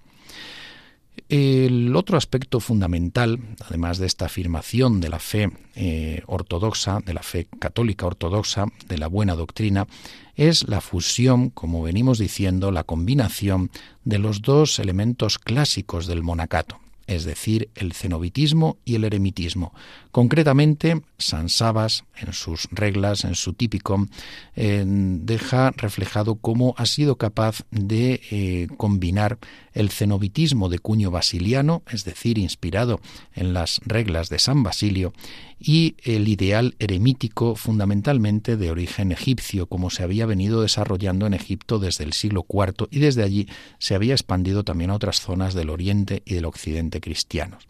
El 1.30 1.96
otro 1.96 2.18
aspecto 2.18 2.60
fundamental, 2.60 3.40
además 3.66 3.98
de 3.98 4.06
esta 4.06 4.25
afirmación 4.25 5.02
de 5.02 5.10
la 5.10 5.20
fe 5.20 5.50
eh, 5.75 6.22
ortodoxa, 6.28 7.00
de 7.00 7.14
la 7.14 7.24
fe 7.24 7.48
católica 7.60 8.05
ortodoxa, 8.05 8.66
de 8.88 8.98
la 8.98 9.08
buena 9.08 9.34
doctrina, 9.36 9.88
es 10.36 10.68
la 10.68 10.81
fusión, 10.81 11.50
como 11.50 11.81
venimos 11.81 12.20
diciendo, 12.20 12.72
la 12.72 12.84
combinación 12.84 13.72
de 14.03 14.20
los 14.20 14.42
dos 14.42 14.77
elementos 14.79 15.40
clásicos 15.40 16.05
del 16.05 16.22
monacato, 16.22 16.79
es 17.08 17.24
decir, 17.24 17.70
el 17.75 17.94
cenobitismo 17.94 18.77
y 18.86 18.96
el 18.96 19.05
eremitismo. 19.05 19.74
Concretamente, 20.16 21.01
San 21.18 21.50
Sabas, 21.50 22.06
en 22.16 22.32
sus 22.32 22.70
reglas, 22.72 23.25
en 23.25 23.36
su 23.36 23.51
típico, 23.51 24.08
eh, 24.56 24.86
deja 24.88 25.72
reflejado 25.72 26.36
cómo 26.36 26.74
ha 26.78 26.86
sido 26.86 27.18
capaz 27.18 27.66
de 27.70 28.22
eh, 28.32 28.70
combinar 28.78 29.40
el 29.74 29.90
cenobitismo 29.90 30.70
de 30.70 30.80
cuño 30.80 31.12
basiliano, 31.12 31.84
es 31.92 32.06
decir, 32.06 32.38
inspirado 32.38 33.01
en 33.34 33.54
las 33.54 33.82
reglas 33.84 34.30
de 34.30 34.40
San 34.40 34.64
Basilio, 34.64 35.12
y 35.60 35.98
el 36.01 36.30
ideal 36.30 36.75
eremítico 36.80 37.58
fundamentalmente 37.58 38.56
de 38.56 38.72
origen 38.72 39.12
egipcio, 39.12 39.68
como 39.68 39.90
se 39.90 40.04
había 40.04 40.25
venido 40.25 40.62
desarrollando 40.62 41.28
en 41.28 41.34
Egipto 41.34 41.78
desde 41.78 42.06
el 42.06 42.14
siglo 42.14 42.46
IV 42.50 42.88
y 42.90 43.00
desde 43.00 43.24
allí 43.24 43.50
se 43.80 43.96
había 43.96 44.14
expandido 44.14 44.64
también 44.64 44.92
a 44.92 44.96
otras 44.96 45.20
zonas 45.20 45.54
del 45.54 45.70
oriente 45.70 46.24
y 46.25 46.36
del 46.36 46.46
occidente 46.46 47.01
cristianos. 47.01 47.68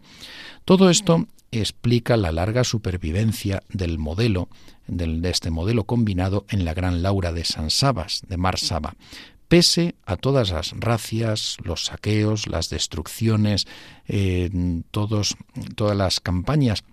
Todo 0.63 0.91
esto 0.91 1.27
explica 1.51 2.17
la 2.17 2.31
larga 2.31 2.63
supervivencia 2.63 3.63
del 3.69 3.97
modelo, 3.97 4.49
de 4.87 5.29
este 5.29 5.49
modelo 5.49 5.85
combinado 5.85 6.45
en 6.49 6.65
la 6.65 6.73
Gran 6.73 7.01
Laura 7.01 7.31
de 7.31 7.45
San 7.45 7.69
Sabas, 7.69 8.21
de 8.27 8.37
Mar 8.37 8.59
Saba, 8.59 8.95
pese 9.47 9.95
a 10.05 10.17
todas 10.17 10.51
las 10.51 10.71
racias, 10.71 11.57
los 11.63 11.85
saqueos, 11.85 12.47
las 12.47 12.69
destrucciones, 12.69 13.67
eh, 14.07 14.49
todas 14.91 15.35
las 15.95 16.19
campañas 16.19 16.83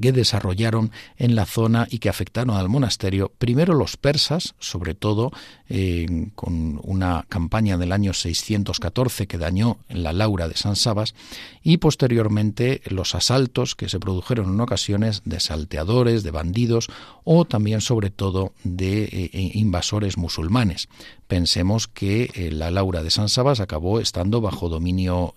que 0.00 0.12
desarrollaron 0.12 0.90
en 1.16 1.34
la 1.34 1.44
zona 1.44 1.86
y 1.90 1.98
que 1.98 2.08
afectaron 2.08 2.56
al 2.56 2.68
monasterio, 2.68 3.32
primero 3.38 3.74
los 3.74 3.96
persas, 3.96 4.54
sobre 4.58 4.94
todo 4.94 5.32
eh, 5.74 6.28
con 6.34 6.78
una 6.82 7.24
campaña 7.30 7.78
del 7.78 7.92
año 7.92 8.12
614 8.12 9.26
que 9.26 9.38
dañó 9.38 9.78
la 9.88 10.12
Laura 10.12 10.46
de 10.46 10.54
San 10.54 10.76
Sabas, 10.76 11.14
y 11.62 11.78
posteriormente 11.78 12.82
los 12.84 13.14
asaltos 13.14 13.74
que 13.74 13.88
se 13.88 13.98
produjeron 13.98 14.52
en 14.52 14.60
ocasiones 14.60 15.22
de 15.24 15.40
salteadores, 15.40 16.24
de 16.24 16.30
bandidos 16.30 16.90
o 17.24 17.46
también 17.46 17.80
sobre 17.80 18.10
todo 18.10 18.52
de 18.64 19.04
eh, 19.04 19.30
eh, 19.32 19.50
invasores 19.54 20.18
musulmanes. 20.18 20.90
Pensemos 21.26 21.88
que 21.88 22.50
la 22.52 22.70
Laura 22.70 23.02
de 23.02 23.10
San 23.10 23.30
Sabas 23.30 23.60
acabó 23.60 24.00
estando 24.00 24.42
bajo 24.42 24.68
dominio 24.68 25.34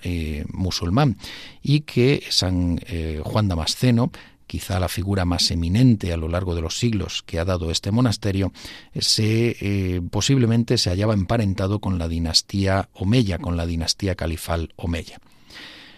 musulmán 0.52 1.16
y 1.64 1.82
que 1.82 2.22
San 2.30 2.82
Juan 3.24 3.48
Damasceno 3.48 4.12
quizá 4.48 4.80
la 4.80 4.90
figura 4.90 5.26
más 5.26 5.50
eminente 5.52 6.14
a 6.14 6.18
lo 6.18 6.28
largo 6.28 6.56
de 6.56 6.62
los 6.62 6.78
siglos 6.78 7.24
que 7.26 7.40
ha 7.40 7.46
dado 7.46 7.72
este 7.72 7.92
monasterio, 7.92 8.52
se, 8.98 9.58
eh, 9.60 10.02
posiblemente 10.26 10.80
se 10.80 10.90
hallaba 10.90 11.14
emparentado 11.14 11.78
con 11.78 12.00
la 12.00 12.08
dinastía 12.08 12.90
Omeya, 12.94 13.38
con 13.38 13.58
la 13.58 13.68
dinastía 13.68 14.16
califal 14.16 14.74
Omeya. 14.76 15.20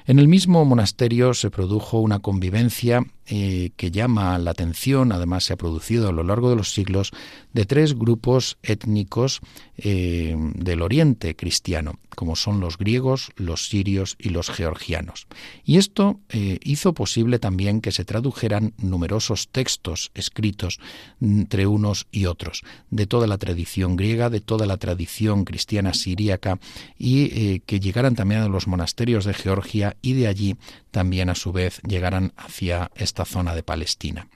En 0.07 0.19
el 0.19 0.29
mismo 0.29 0.63
monasterio 0.63 1.33
se 1.33 1.51
produjo 1.51 1.99
una 1.99 2.19
convivencia 2.19 3.03
eh, 3.29 3.71
que 3.75 3.91
llama 3.91 4.39
la 4.39 4.51
atención, 4.51 5.11
además 5.11 5.43
se 5.43 5.51
ha 5.51 5.57
producido 5.57 6.07
a 6.07 6.13
lo 6.13 6.23
largo 6.23 6.49
de 6.49 6.55
los 6.55 6.71
siglos, 6.71 7.11
de 7.51 7.65
tres 7.65 7.93
grupos 7.93 8.57
étnicos 8.63 9.41
eh, 9.77 10.33
del 10.55 10.81
oriente 10.81 11.35
cristiano, 11.35 11.99
como 12.15 12.37
son 12.37 12.61
los 12.61 12.77
griegos, 12.77 13.31
los 13.35 13.67
sirios 13.67 14.15
y 14.17 14.29
los 14.29 14.49
georgianos. 14.49 15.27
Y 15.65 15.75
esto 15.75 16.21
eh, 16.29 16.59
hizo 16.63 16.93
posible 16.93 17.37
también 17.37 17.81
que 17.81 17.91
se 17.91 18.05
tradujeran 18.05 18.73
numerosos 18.77 19.49
textos 19.49 20.11
escritos 20.13 20.79
entre 21.19 21.67
unos 21.67 22.07
y 22.13 22.27
otros, 22.27 22.63
de 22.91 23.07
toda 23.07 23.27
la 23.27 23.37
tradición 23.37 23.97
griega, 23.97 24.29
de 24.29 24.39
toda 24.39 24.65
la 24.65 24.77
tradición 24.77 25.43
cristiana 25.43 25.93
siríaca, 25.93 26.59
y 26.97 27.59
que 27.59 27.81
llegaran 27.81 28.15
también 28.15 28.39
a 28.39 28.47
los 28.47 28.67
monasterios 28.67 29.25
de 29.25 29.33
Georgia 29.33 29.96
y 30.01 30.13
de 30.13 30.27
allí 30.27 30.57
también 30.91 31.29
a 31.29 31.35
su 31.35 31.51
vez 31.51 31.81
llegaran 31.87 32.33
hacia 32.37 32.91
esta 32.95 33.25
zona 33.25 33.55
de 33.55 33.63
Palestina. 33.63 34.27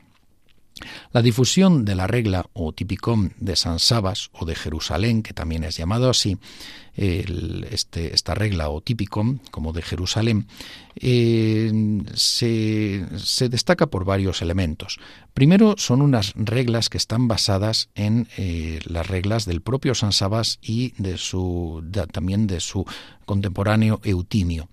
La 1.11 1.21
difusión 1.21 1.85
de 1.85 1.95
la 1.95 2.07
regla 2.07 2.45
o 2.53 2.73
tipicón 2.73 3.33
de 3.37 3.55
San 3.55 3.79
Sabas 3.79 4.29
o 4.33 4.45
de 4.45 4.55
Jerusalén, 4.55 5.21
que 5.23 5.33
también 5.33 5.63
es 5.63 5.77
llamado 5.77 6.09
así, 6.09 6.37
este, 6.95 8.13
esta 8.13 8.35
regla 8.35 8.69
o 8.69 8.81
tipicón, 8.81 9.41
como 9.51 9.73
de 9.73 9.81
Jerusalén, 9.81 10.47
eh, 10.95 11.71
se, 12.15 13.05
destaca 13.49 13.87
por 13.87 14.05
varios 14.05 14.41
elementos. 14.41 14.99
Primero, 15.33 15.75
son 15.77 16.01
unas 16.01 16.33
reglas 16.35 16.89
que 16.89 16.97
están 16.97 17.27
basadas 17.27 17.89
en 17.95 18.27
eh, 18.37 18.79
las 18.85 19.07
reglas 19.07 19.45
del 19.45 19.61
propio 19.61 19.95
San 19.95 20.13
Sabas 20.13 20.59
y 20.61 20.93
también 22.11 22.47
de 22.47 22.59
su 22.59 22.85
contemporáneo 23.25 24.01
Eutimio 24.03 24.69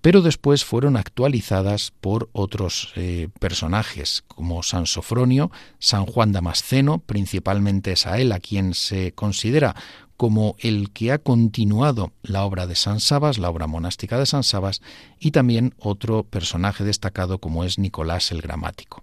pero 0.00 0.22
después 0.22 0.64
fueron 0.64 0.96
actualizadas 0.96 1.92
por 2.00 2.28
otros 2.32 2.92
eh, 2.96 3.28
personajes 3.38 4.24
como 4.28 4.62
San 4.62 4.86
Sofronio, 4.86 5.50
San 5.78 6.06
Juan 6.06 6.32
Damasceno, 6.32 6.98
principalmente 6.98 7.92
es 7.92 8.06
él 8.06 8.32
a 8.32 8.40
quien 8.40 8.74
se 8.74 9.12
considera 9.12 9.74
como 10.16 10.56
el 10.58 10.90
que 10.90 11.12
ha 11.12 11.18
continuado 11.18 12.12
la 12.22 12.44
obra 12.44 12.66
de 12.66 12.74
San 12.74 13.00
Sabas, 13.00 13.38
la 13.38 13.48
obra 13.48 13.66
monástica 13.66 14.18
de 14.18 14.26
San 14.26 14.44
Sabas, 14.44 14.82
y 15.18 15.30
también 15.30 15.74
otro 15.78 16.24
personaje 16.24 16.84
destacado 16.84 17.38
como 17.38 17.64
es 17.64 17.78
Nicolás 17.78 18.30
el 18.30 18.42
Gramático. 18.42 19.02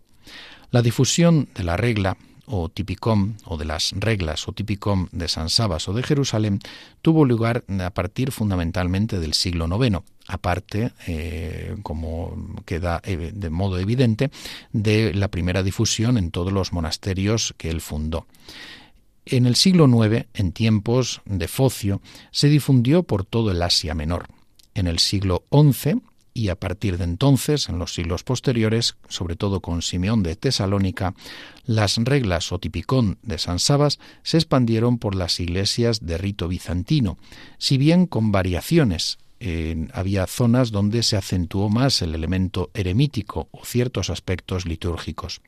La 0.69 0.83
difusión 0.83 1.49
de 1.55 1.63
la 1.63 1.77
regla 1.77 2.17
o 2.47 2.69
tipicom 2.69 3.35
o 3.45 3.57
de 3.57 3.65
las 3.65 3.93
reglas 3.95 4.47
o 4.47 4.53
tipicom 4.53 5.07
de 5.11 5.27
San 5.27 5.49
Sabas 5.49 5.87
o 5.87 5.93
de 5.93 6.03
Jerusalén 6.03 6.59
tuvo 7.01 7.25
lugar 7.25 7.63
a 7.67 7.89
partir 7.91 8.31
fundamentalmente 8.31 9.19
del 9.19 9.33
siglo 9.33 9.67
IX, 9.67 9.99
aparte, 10.27 10.91
eh, 11.07 11.75
como 11.83 12.55
queda 12.65 13.01
eh, 13.03 13.31
de 13.33 13.49
modo 13.49 13.77
evidente, 13.79 14.31
de 14.71 15.13
la 15.13 15.27
primera 15.27 15.61
difusión 15.61 16.17
en 16.17 16.31
todos 16.31 16.53
los 16.53 16.71
monasterios 16.71 17.53
que 17.57 17.69
él 17.69 17.81
fundó. 17.81 18.25
En 19.25 19.45
el 19.45 19.55
siglo 19.55 19.87
IX, 19.87 20.25
en 20.33 20.53
tiempos 20.53 21.21
de 21.25 21.49
Focio, 21.49 22.01
se 22.31 22.47
difundió 22.47 23.03
por 23.03 23.25
todo 23.25 23.51
el 23.51 23.61
Asia 23.61 23.93
Menor. 23.93 24.27
En 24.73 24.87
el 24.87 24.99
siglo 24.99 25.43
XI 25.51 26.01
y 26.37 26.49
a 26.49 26.55
partir 26.55 26.97
de 26.97 27.03
entonces, 27.03 27.67
en 27.67 27.79
los 27.79 27.93
siglos 27.93 28.23
posteriores, 28.23 28.95
sobre 29.09 29.35
todo 29.35 29.59
con 29.59 29.81
Simeón 29.81 30.21
de 30.21 30.35
Tesalónica, 30.35 31.15
las 31.65 31.97
reglas 31.97 32.51
o 32.51 32.59
tipicón 32.59 33.17
de 33.23 33.39
San 33.39 33.59
Sabas 33.59 33.99
se 34.21 34.37
expandieron 34.37 34.99
por 34.99 35.15
las 35.15 35.39
iglesias 35.39 36.05
de 36.05 36.17
rito 36.17 36.47
bizantino, 36.47 37.17
si 37.57 37.77
bien 37.77 38.05
con 38.05 38.31
variaciones. 38.31 39.17
había 39.93 40.25
zonas 40.25 40.71
donde 40.71 41.03
se 41.03 41.15
acentuó 41.15 41.69
más 41.69 42.01
el 42.01 42.15
elemento 42.15 42.71
eremítico 42.73 43.49
o 43.51 43.65
ciertos 43.65 44.09
aspectos 44.09 44.65
litúrgicos. 44.65 45.41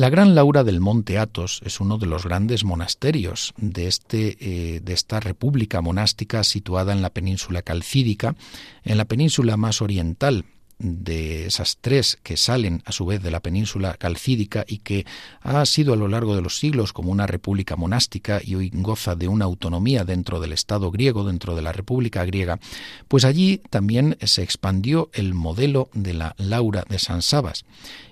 La 0.00 0.08
Gran 0.08 0.34
Laura 0.34 0.64
del 0.64 0.80
Monte 0.80 1.18
Athos 1.18 1.60
es 1.62 1.78
uno 1.78 1.98
de 1.98 2.06
los 2.06 2.24
grandes 2.24 2.64
monasterios 2.64 3.52
de, 3.58 3.86
este, 3.86 4.38
eh, 4.40 4.80
de 4.80 4.94
esta 4.94 5.20
república 5.20 5.82
monástica 5.82 6.42
situada 6.42 6.94
en 6.94 7.02
la 7.02 7.10
península 7.10 7.60
calcídica, 7.60 8.34
en 8.82 8.96
la 8.96 9.04
península 9.04 9.58
más 9.58 9.82
oriental 9.82 10.46
de 10.78 11.44
esas 11.44 11.76
tres 11.82 12.18
que 12.22 12.38
salen 12.38 12.82
a 12.86 12.92
su 12.92 13.04
vez 13.04 13.22
de 13.22 13.30
la 13.30 13.40
península 13.40 13.98
calcídica 13.98 14.64
y 14.66 14.78
que 14.78 15.04
ha 15.42 15.66
sido 15.66 15.92
a 15.92 15.96
lo 15.96 16.08
largo 16.08 16.34
de 16.34 16.40
los 16.40 16.58
siglos 16.58 16.94
como 16.94 17.12
una 17.12 17.26
república 17.26 17.76
monástica 17.76 18.40
y 18.42 18.54
hoy 18.54 18.70
goza 18.72 19.16
de 19.16 19.28
una 19.28 19.44
autonomía 19.44 20.04
dentro 20.04 20.40
del 20.40 20.54
Estado 20.54 20.90
griego, 20.90 21.24
dentro 21.24 21.54
de 21.54 21.60
la 21.60 21.72
República 21.72 22.24
griega, 22.24 22.58
pues 23.06 23.26
allí 23.26 23.60
también 23.68 24.16
se 24.22 24.42
expandió 24.42 25.10
el 25.12 25.34
modelo 25.34 25.90
de 25.92 26.14
la 26.14 26.34
Laura 26.38 26.86
de 26.88 26.98
San 26.98 27.20
Sabas 27.20 27.66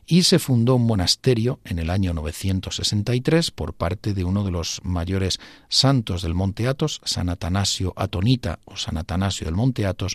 y 0.09 0.23
se 0.23 0.39
fundó 0.39 0.75
un 0.77 0.87
monasterio 0.87 1.61
en 1.65 1.79
el 1.79 1.91
año 1.91 2.15
963 2.15 3.51
por 3.51 3.75
parte 3.75 4.15
de 4.15 4.25
uno 4.25 4.43
de 4.43 4.51
los 4.51 4.81
mayores 4.83 5.39
santos 5.69 6.23
del 6.23 6.35
Monte 6.35 6.67
Athos, 6.67 7.03
San 7.05 7.29
Atanasio 7.29 7.93
Atonita 7.95 8.59
o 8.65 8.77
San 8.79 8.97
Atanasio 8.97 9.45
del 9.45 9.55
Monte 9.55 9.85
Athos, 9.85 10.15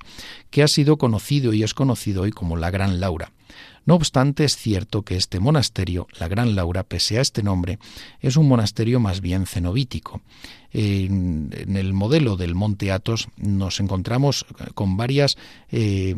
que 0.49 0.63
ha 0.63 0.67
sido 0.67 0.97
conocido 0.97 1.53
y 1.53 1.61
es 1.61 1.75
conocido 1.75 2.23
hoy 2.23 2.31
como 2.31 2.57
la 2.57 2.71
Gran 2.71 2.99
Laura. 2.99 3.31
No 3.85 3.95
obstante, 3.95 4.45
es 4.45 4.55
cierto 4.55 5.03
que 5.03 5.17
este 5.17 5.39
monasterio, 5.39 6.07
la 6.19 6.27
Gran 6.27 6.55
Laura, 6.55 6.83
pese 6.83 7.17
a 7.17 7.21
este 7.21 7.43
nombre, 7.43 7.79
es 8.21 8.37
un 8.37 8.47
monasterio 8.47 8.99
más 8.99 9.19
bien 9.19 9.45
cenobítico. 9.45 10.21
En, 10.73 11.51
el 11.53 11.93
modelo 11.93 12.35
del 12.35 12.55
Monte 12.55 12.91
Athos 12.91 13.27
nos 13.37 13.79
encontramos 13.79 14.45
con 14.73 14.97
varias 14.97 15.37
eh, 15.71 16.15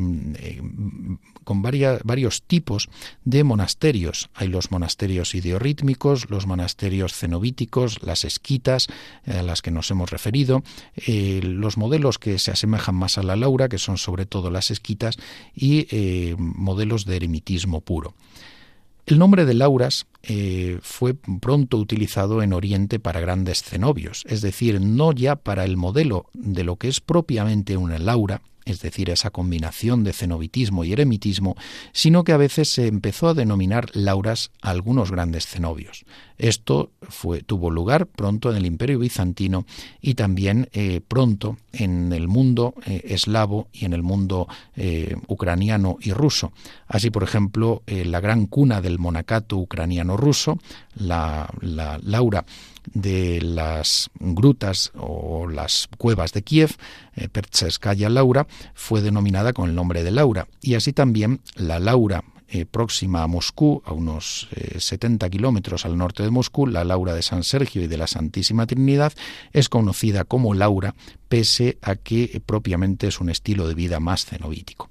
con 1.44 1.62
varios 1.62 2.42
tipos 2.42 2.90
de 3.24 3.44
monasterios. 3.44 4.32
Hay 4.34 4.48
los 4.48 4.72
monasterios 4.72 5.36
ideorítmicos, 5.36 6.30
los 6.32 6.48
monasterios 6.48 7.14
cenobíticos, 7.14 8.02
las 8.02 8.26
esquitas, 8.26 8.88
eh, 9.26 9.34
a 9.34 9.44
las 9.44 9.62
que 9.62 9.70
nos 9.70 9.92
hemos 9.92 10.10
referido, 10.10 10.64
eh, 10.96 11.42
los 11.44 11.78
modelos 11.78 12.18
que 12.18 12.40
se 12.40 12.50
asemejan 12.50 12.96
más 12.96 13.20
a 13.20 13.24
la 13.24 13.36
Laura, 13.36 13.70
que 13.70 13.78
son 13.78 14.00
sobre 14.00 14.26
todo 14.26 14.50
las 14.50 14.72
esquitas, 14.72 15.18
y 15.54 15.86
modelos 16.38 17.06
de 17.06 17.18
El 19.06 19.20
nombre 19.20 19.46
de 19.46 19.54
Lauras 19.54 20.08
eh, 20.24 20.80
fue 20.82 21.14
pronto 21.14 21.78
utilizado 21.78 22.42
en 22.42 22.54
Oriente 22.54 23.00
para 23.00 23.20
grandes 23.20 23.62
cenobios, 23.62 24.24
es 24.28 24.42
decir, 24.42 24.82
no 24.82 25.12
ya 25.12 25.36
para 25.36 25.64
el 25.64 25.78
modelo 25.78 26.26
de 26.34 26.64
lo 26.64 26.78
que 26.78 26.88
es 26.88 27.02
propiamente 27.02 27.78
una 27.78 28.00
Laura, 28.00 28.42
es 28.66 28.82
decir, 28.82 29.12
esa 29.12 29.30
combinación 29.30 30.04
de 30.04 30.12
cenobitismo 30.12 30.84
y 30.84 30.92
eremitismo, 30.92 31.56
sino 31.94 32.24
que 32.24 32.34
a 32.34 32.38
veces 32.38 32.72
se 32.72 32.88
empezó 32.88 33.30
a 33.30 33.34
denominar 33.36 33.90
lauras 33.94 34.52
a 34.62 34.72
algunos 34.72 35.12
grandes 35.12 35.46
cenobios. 35.46 36.06
Esto 36.38 36.92
tuvo 37.46 37.70
lugar 37.70 38.08
pronto 38.08 38.50
en 38.50 38.58
el 38.58 38.66
Imperio 38.66 39.00
bizantino 39.00 39.66
y 40.02 40.16
también 40.16 40.68
eh, 40.74 41.00
pronto 41.08 41.58
en 41.72 42.12
el 42.12 42.28
mundo 42.28 42.74
eh, 42.86 43.02
eslavo 43.06 43.70
y 43.72 43.86
en 43.86 43.94
el 43.94 44.04
mundo 44.04 44.48
eh, 44.76 45.16
ucraniano 45.28 45.98
y 46.02 46.12
ruso. 46.12 46.52
Así, 46.88 47.12
por 47.12 47.24
ejemplo, 47.24 47.84
la 47.88 48.20
gran 48.20 48.48
cuna 48.48 48.82
del 48.82 49.00
monacato 49.00 49.58
ucraniano-ruso, 49.58 50.58
la 50.96 51.50
Laura 51.62 52.46
de 52.94 53.42
las 53.42 54.10
grutas 54.20 54.92
o 54.96 55.48
las 55.48 55.88
cuevas 55.98 56.34
de 56.34 56.44
Kiev, 56.44 56.76
eh, 57.16 57.30
Laura, 58.10 58.48
fue 58.74 59.02
denominada 59.02 59.54
con 59.54 59.70
el 59.70 59.76
nombre 59.76 60.04
de 60.04 60.12
Laura. 60.12 60.48
Y 60.62 60.76
así 60.76 60.94
también 60.94 61.42
la 61.56 61.80
Laura 61.80 62.24
eh, 62.48 62.66
próxima 62.66 63.24
a 63.24 63.28
Moscú, 63.28 63.82
a 63.86 63.92
unos 63.92 64.48
70 64.78 65.26
eh, 65.26 65.30
kilómetros 65.32 65.84
al 65.84 65.98
norte 65.98 66.22
de 66.22 66.30
Moscú, 66.30 66.68
la 66.68 66.84
Laura 66.84 67.16
de 67.16 67.24
San 67.24 67.44
Sergio 67.44 67.82
y 67.82 67.88
de 67.88 67.98
la 67.98 68.06
Santísima 68.06 68.68
Trinidad, 68.68 69.14
es 69.52 69.68
conocida 69.68 70.26
como 70.26 70.54
Laura, 70.54 70.94
pese 71.28 71.80
a 71.82 71.96
que 71.96 72.26
eh, 72.26 72.40
propiamente 72.46 73.08
es 73.08 73.20
un 73.20 73.32
estilo 73.32 73.68
de 73.68 73.74
vida 73.74 74.00
más 74.00 74.26
cenobítico. 74.26 74.90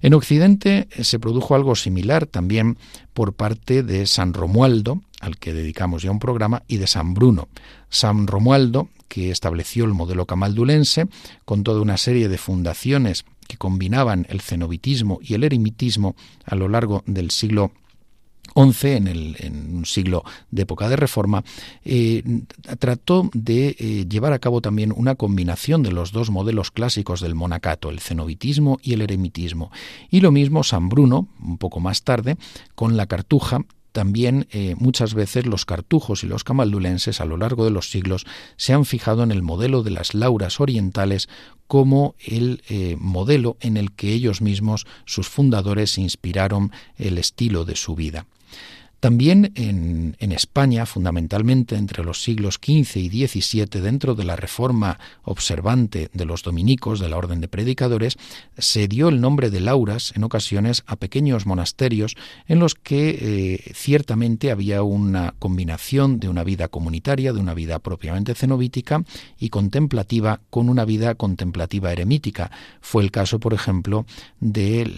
En 0.00 0.14
Occidente 0.14 0.88
se 1.00 1.18
produjo 1.18 1.54
algo 1.54 1.76
similar 1.76 2.26
también 2.26 2.76
por 3.12 3.34
parte 3.34 3.82
de 3.82 4.06
San 4.06 4.34
Romualdo, 4.34 5.02
al 5.20 5.36
que 5.38 5.52
dedicamos 5.52 6.02
ya 6.02 6.10
un 6.10 6.18
programa, 6.18 6.62
y 6.66 6.78
de 6.78 6.86
San 6.86 7.14
Bruno. 7.14 7.48
San 7.88 8.26
Romualdo, 8.26 8.88
que 9.08 9.30
estableció 9.30 9.84
el 9.84 9.94
modelo 9.94 10.26
camaldulense, 10.26 11.06
con 11.44 11.62
toda 11.62 11.80
una 11.80 11.96
serie 11.96 12.28
de 12.28 12.38
fundaciones 12.38 13.24
que 13.46 13.56
combinaban 13.56 14.26
el 14.30 14.40
cenobitismo 14.40 15.18
y 15.22 15.34
el 15.34 15.44
eremitismo 15.44 16.16
a 16.44 16.54
lo 16.54 16.68
largo 16.68 17.02
del 17.06 17.30
siglo 17.30 17.72
XI, 18.54 18.88
en, 18.88 19.08
el, 19.08 19.36
en 19.40 19.76
un 19.76 19.86
siglo 19.86 20.24
de 20.50 20.62
época 20.62 20.88
de 20.88 20.96
reforma, 20.96 21.44
eh, 21.84 22.22
trató 22.78 23.30
de 23.32 23.76
eh, 23.78 24.06
llevar 24.08 24.32
a 24.32 24.38
cabo 24.38 24.60
también 24.60 24.92
una 24.94 25.14
combinación 25.14 25.82
de 25.82 25.92
los 25.92 26.12
dos 26.12 26.30
modelos 26.30 26.70
clásicos 26.70 27.20
del 27.20 27.34
monacato, 27.34 27.90
el 27.90 28.00
cenobitismo 28.00 28.78
y 28.82 28.94
el 28.94 29.02
eremitismo. 29.02 29.70
Y 30.10 30.20
lo 30.20 30.32
mismo 30.32 30.62
San 30.64 30.88
Bruno, 30.88 31.28
un 31.40 31.58
poco 31.58 31.80
más 31.80 32.02
tarde, 32.02 32.36
con 32.74 32.96
la 32.96 33.06
cartuja 33.06 33.60
también 33.92 34.48
eh, 34.52 34.74
muchas 34.78 35.12
veces 35.12 35.44
los 35.44 35.66
cartujos 35.66 36.24
y 36.24 36.26
los 36.26 36.44
camaldulenses 36.44 37.20
a 37.20 37.26
lo 37.26 37.36
largo 37.36 37.66
de 37.66 37.70
los 37.70 37.90
siglos 37.90 38.24
se 38.56 38.72
han 38.72 38.86
fijado 38.86 39.22
en 39.22 39.30
el 39.30 39.42
modelo 39.42 39.82
de 39.82 39.90
las 39.90 40.14
lauras 40.14 40.60
orientales 40.60 41.28
como 41.66 42.14
el 42.18 42.62
modelo 42.98 43.56
en 43.60 43.78
el 43.78 43.92
que 43.92 44.12
ellos 44.12 44.42
mismos, 44.42 44.86
sus 45.06 45.28
fundadores, 45.28 45.96
inspiraron 45.96 46.70
el 46.96 47.16
estilo 47.16 47.64
de 47.64 47.76
su 47.76 47.94
vida. 47.94 48.26
También 49.02 49.50
en, 49.56 50.14
España, 50.32 50.86
fundamentalmente 50.86 51.74
entre 51.74 52.04
los 52.04 52.22
siglos 52.22 52.60
XV 52.64 52.98
y 52.98 53.26
XVII, 53.26 53.80
dentro 53.80 54.14
de 54.14 54.22
la 54.22 54.36
reforma 54.36 55.00
observante 55.24 56.08
de 56.12 56.24
los 56.24 56.44
dominicos 56.44 57.00
de 57.00 57.08
la 57.08 57.16
Orden 57.16 57.40
de 57.40 57.48
Predicadores, 57.48 58.16
se 58.56 58.86
dio 58.86 59.08
el 59.08 59.20
nombre 59.20 59.50
de 59.50 59.58
lauras 59.58 60.12
en 60.14 60.22
ocasiones 60.22 60.84
a 60.86 60.94
pequeños 60.94 61.46
monasterios 61.46 62.14
en 62.46 62.60
los 62.60 62.76
que 62.76 63.18
eh, 63.20 63.72
ciertamente 63.74 64.52
había 64.52 64.84
una 64.84 65.34
combinación 65.40 66.20
de 66.20 66.28
una 66.28 66.44
vida 66.44 66.68
comunitaria, 66.68 67.32
de 67.32 67.40
una 67.40 67.54
vida 67.54 67.80
propiamente 67.80 68.36
cenobítica 68.36 69.02
y 69.36 69.48
contemplativa 69.48 70.42
con 70.48 70.68
una 70.68 70.84
vida 70.84 71.16
contemplativa 71.16 71.90
eremítica. 71.90 72.52
Fue 72.80 73.02
el 73.02 73.10
caso, 73.10 73.40
por 73.40 73.52
ejemplo, 73.52 74.06
de, 74.38 74.88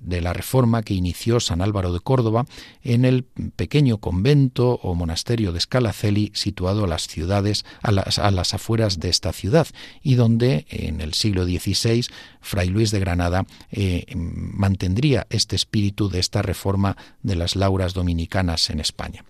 de 0.00 0.20
la 0.20 0.32
reforma 0.32 0.84
que 0.84 0.94
inició 0.94 1.40
San 1.40 1.62
Álvaro 1.62 1.92
de 1.92 1.98
Córdoba 1.98 2.46
en 2.84 3.04
el 3.04 3.23
pequeño 3.56 3.98
convento 3.98 4.80
o 4.82 4.94
monasterio 4.94 5.52
de 5.52 5.60
Scalaceli 5.60 6.30
situado 6.34 6.84
a 6.84 6.88
las 6.88 7.06
ciudades, 7.06 7.64
a 7.82 7.92
las, 7.92 8.18
a 8.18 8.30
las 8.30 8.54
afueras 8.54 9.00
de 9.00 9.08
esta 9.08 9.32
ciudad 9.32 9.66
y 10.02 10.14
donde 10.14 10.66
en 10.68 11.00
el 11.00 11.14
siglo 11.14 11.44
XVI 11.44 12.06
Fray 12.40 12.68
Luis 12.68 12.90
de 12.90 13.00
Granada 13.00 13.46
eh, 13.70 14.06
mantendría 14.14 15.26
este 15.30 15.56
espíritu 15.56 16.08
de 16.08 16.20
esta 16.20 16.42
reforma 16.42 16.96
de 17.22 17.36
las 17.36 17.56
lauras 17.56 17.94
dominicanas 17.94 18.70
en 18.70 18.80
España. 18.80 19.24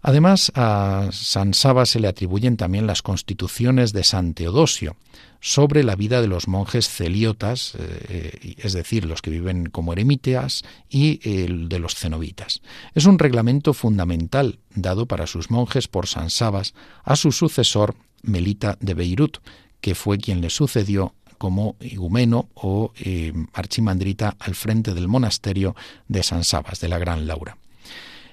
Además, 0.00 0.52
a 0.54 1.08
San 1.12 1.54
Saba 1.54 1.84
se 1.84 1.98
le 1.98 2.08
atribuyen 2.08 2.56
también 2.56 2.86
las 2.86 3.02
constituciones 3.02 3.92
de 3.92 4.04
San 4.04 4.34
Teodosio 4.34 4.96
sobre 5.40 5.84
la 5.84 5.94
vida 5.94 6.20
de 6.20 6.28
los 6.28 6.48
monjes 6.48 6.88
celiotas, 6.88 7.74
eh, 7.78 8.56
es 8.58 8.72
decir, 8.72 9.04
los 9.04 9.22
que 9.22 9.30
viven 9.30 9.66
como 9.66 9.92
eremíteas, 9.92 10.64
y 10.88 11.20
el 11.22 11.68
de 11.68 11.78
los 11.78 11.94
cenobitas. 11.94 12.60
Es 12.94 13.06
un 13.06 13.18
reglamento 13.18 13.72
fundamental 13.72 14.58
dado 14.74 15.06
para 15.06 15.26
sus 15.26 15.50
monjes 15.50 15.88
por 15.88 16.06
San 16.06 16.30
Sabas 16.30 16.74
a 17.04 17.16
su 17.16 17.32
sucesor 17.32 17.94
Melita 18.22 18.76
de 18.80 18.94
Beirut, 18.94 19.38
que 19.80 19.94
fue 19.94 20.18
quien 20.18 20.40
le 20.40 20.50
sucedió 20.50 21.14
como 21.38 21.76
igumeno 21.80 22.48
o 22.54 22.92
eh, 22.98 23.32
archimandrita 23.52 24.36
al 24.40 24.54
frente 24.56 24.92
del 24.92 25.06
monasterio 25.06 25.76
de 26.08 26.24
San 26.24 26.44
Sabas, 26.44 26.80
de 26.80 26.88
la 26.88 26.98
Gran 26.98 27.26
Laura. 27.26 27.56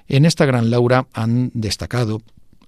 En 0.08 0.26
esta 0.26 0.46
gran 0.46 0.70
Laura 0.70 1.08
han 1.14 1.52
destacado 1.54 2.22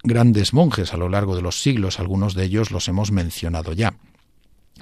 grandes 0.03 0.53
monjes 0.53 0.93
a 0.93 0.97
lo 0.97 1.09
largo 1.09 1.35
de 1.35 1.41
los 1.41 1.61
siglos, 1.61 1.99
algunos 1.99 2.33
de 2.33 2.45
ellos 2.45 2.71
los 2.71 2.87
hemos 2.87 3.11
mencionado 3.11 3.73
ya. 3.73 3.95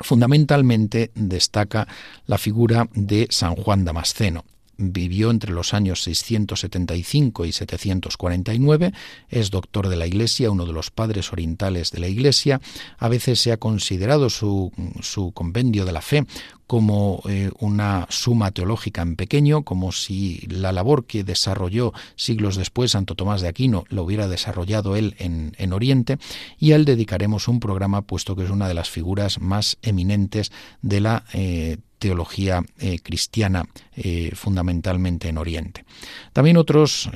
Fundamentalmente 0.01 1.11
destaca 1.15 1.87
la 2.27 2.37
figura 2.37 2.87
de 2.93 3.27
San 3.29 3.55
Juan 3.55 3.85
Damasceno. 3.85 4.43
Vivió 4.77 5.31
entre 5.31 5.51
los 5.51 5.73
años 5.73 6.03
675 6.03 7.45
y 7.45 7.51
749, 7.51 8.93
es 9.29 9.51
doctor 9.51 9.89
de 9.89 9.95
la 9.95 10.07
Iglesia, 10.07 10.51
uno 10.51 10.65
de 10.65 10.73
los 10.73 10.91
padres 10.91 11.31
orientales 11.31 11.91
de 11.91 11.99
la 11.99 12.07
Iglesia, 12.07 12.61
a 12.97 13.09
veces 13.09 13.39
se 13.39 13.51
ha 13.51 13.57
considerado 13.57 14.29
su, 14.29 14.71
su 15.01 15.31
compendio 15.31 15.85
de 15.85 15.91
la 15.91 16.01
fe 16.01 16.25
como 16.67 17.21
eh, 17.29 17.51
una 17.59 18.07
suma 18.09 18.51
teológica 18.51 19.01
en 19.01 19.15
pequeño, 19.15 19.63
como 19.63 19.91
si 19.91 20.39
la 20.49 20.71
labor 20.71 21.05
que 21.05 21.23
desarrolló 21.23 21.93
siglos 22.15 22.55
después 22.55 22.91
Santo 22.91 23.15
Tomás 23.15 23.41
de 23.41 23.47
Aquino 23.47 23.83
lo 23.89 24.03
hubiera 24.03 24.27
desarrollado 24.27 24.95
él 24.95 25.15
en, 25.19 25.53
en 25.57 25.73
Oriente, 25.73 26.17
y 26.57 26.71
a 26.71 26.75
él 26.75 26.85
dedicaremos 26.85 27.47
un 27.47 27.59
programa, 27.59 28.01
puesto 28.01 28.35
que 28.35 28.43
es 28.43 28.49
una 28.49 28.67
de 28.67 28.73
las 28.73 28.89
figuras 28.89 29.39
más 29.39 29.77
eminentes 29.81 30.51
de 30.81 31.01
la 31.01 31.25
eh, 31.33 31.77
teología 31.99 32.63
eh, 32.79 32.99
cristiana 32.99 33.65
fundamentalmente 34.33 35.29
en 35.29 35.37
Oriente. 35.37 35.85
También 36.33 36.57
otros 36.57 37.09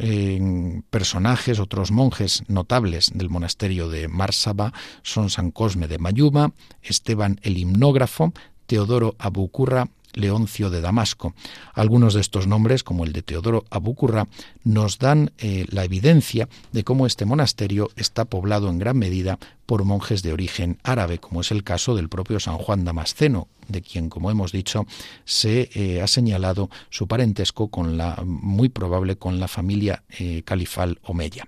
personajes, 0.89 1.59
otros 1.59 1.91
monjes 1.91 2.43
notables 2.47 3.11
del 3.13 3.29
monasterio 3.29 3.89
de 3.89 4.07
Marsaba 4.07 4.73
son 5.03 5.29
San 5.29 5.51
Cosme 5.51 5.87
de 5.87 5.99
Mayuma, 5.99 6.53
Esteban 6.81 7.39
el 7.43 7.57
himnógrafo, 7.57 8.33
Teodoro 8.65 9.15
Abucurra, 9.19 9.89
Leoncio 10.13 10.69
de 10.69 10.81
Damasco. 10.81 11.33
Algunos 11.73 12.13
de 12.13 12.21
estos 12.21 12.47
nombres, 12.47 12.83
como 12.83 13.03
el 13.03 13.13
de 13.13 13.21
Teodoro 13.21 13.65
Abucurra, 13.69 14.27
nos 14.63 14.99
dan 14.99 15.31
eh, 15.37 15.65
la 15.69 15.83
evidencia 15.83 16.49
de 16.71 16.83
cómo 16.83 17.05
este 17.05 17.25
monasterio 17.25 17.89
está 17.95 18.25
poblado 18.25 18.69
en 18.69 18.79
gran 18.79 18.97
medida 18.97 19.39
por 19.65 19.83
monjes 19.83 20.23
de 20.23 20.33
origen 20.33 20.79
árabe, 20.83 21.19
como 21.19 21.41
es 21.41 21.51
el 21.51 21.63
caso 21.63 21.95
del 21.95 22.09
propio 22.09 22.39
San 22.39 22.57
Juan 22.57 22.85
Damasceno, 22.85 23.47
de 23.67 23.81
quien, 23.81 24.09
como 24.09 24.31
hemos 24.31 24.51
dicho, 24.51 24.85
se 25.25 25.69
eh, 25.73 26.01
ha 26.01 26.07
señalado 26.07 26.69
su 26.89 27.07
parentesco 27.07 27.67
con 27.67 27.97
la 27.97 28.21
muy 28.25 28.69
probable 28.69 29.17
con 29.17 29.39
la 29.39 29.47
familia 29.47 30.03
eh, 30.17 30.41
califal 30.43 30.99
omeya. 31.03 31.47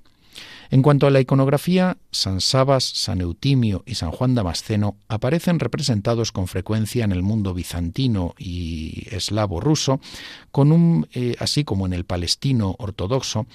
En 0.71 0.81
cuanto 0.81 1.05
a 1.05 1.10
la 1.10 1.19
iconografía, 1.19 1.97
San 2.12 2.39
Sabas, 2.39 2.86
San 2.86 3.19
Eutimio 3.19 3.84
y 3.86 3.95
San 3.95 4.12
Juan 4.12 4.36
Damasceno 4.36 4.95
aparecen 5.10 5.60
representados 5.60 6.31
con 6.31 6.47
frecuencia 6.47 7.03
en 7.03 7.12
el 7.12 7.23
mundo 7.23 7.53
bizantino 7.53 8.36
y 8.38 9.05
eslavo 9.12 9.60
ruso, 9.60 9.99
con 10.49 10.71
un, 10.71 11.10
eh, 11.13 11.36
así 11.39 11.65
como 11.65 11.88
en 11.88 11.91
el 11.91 12.05
palestino 12.05 12.77
ortodoxo, 12.79 13.47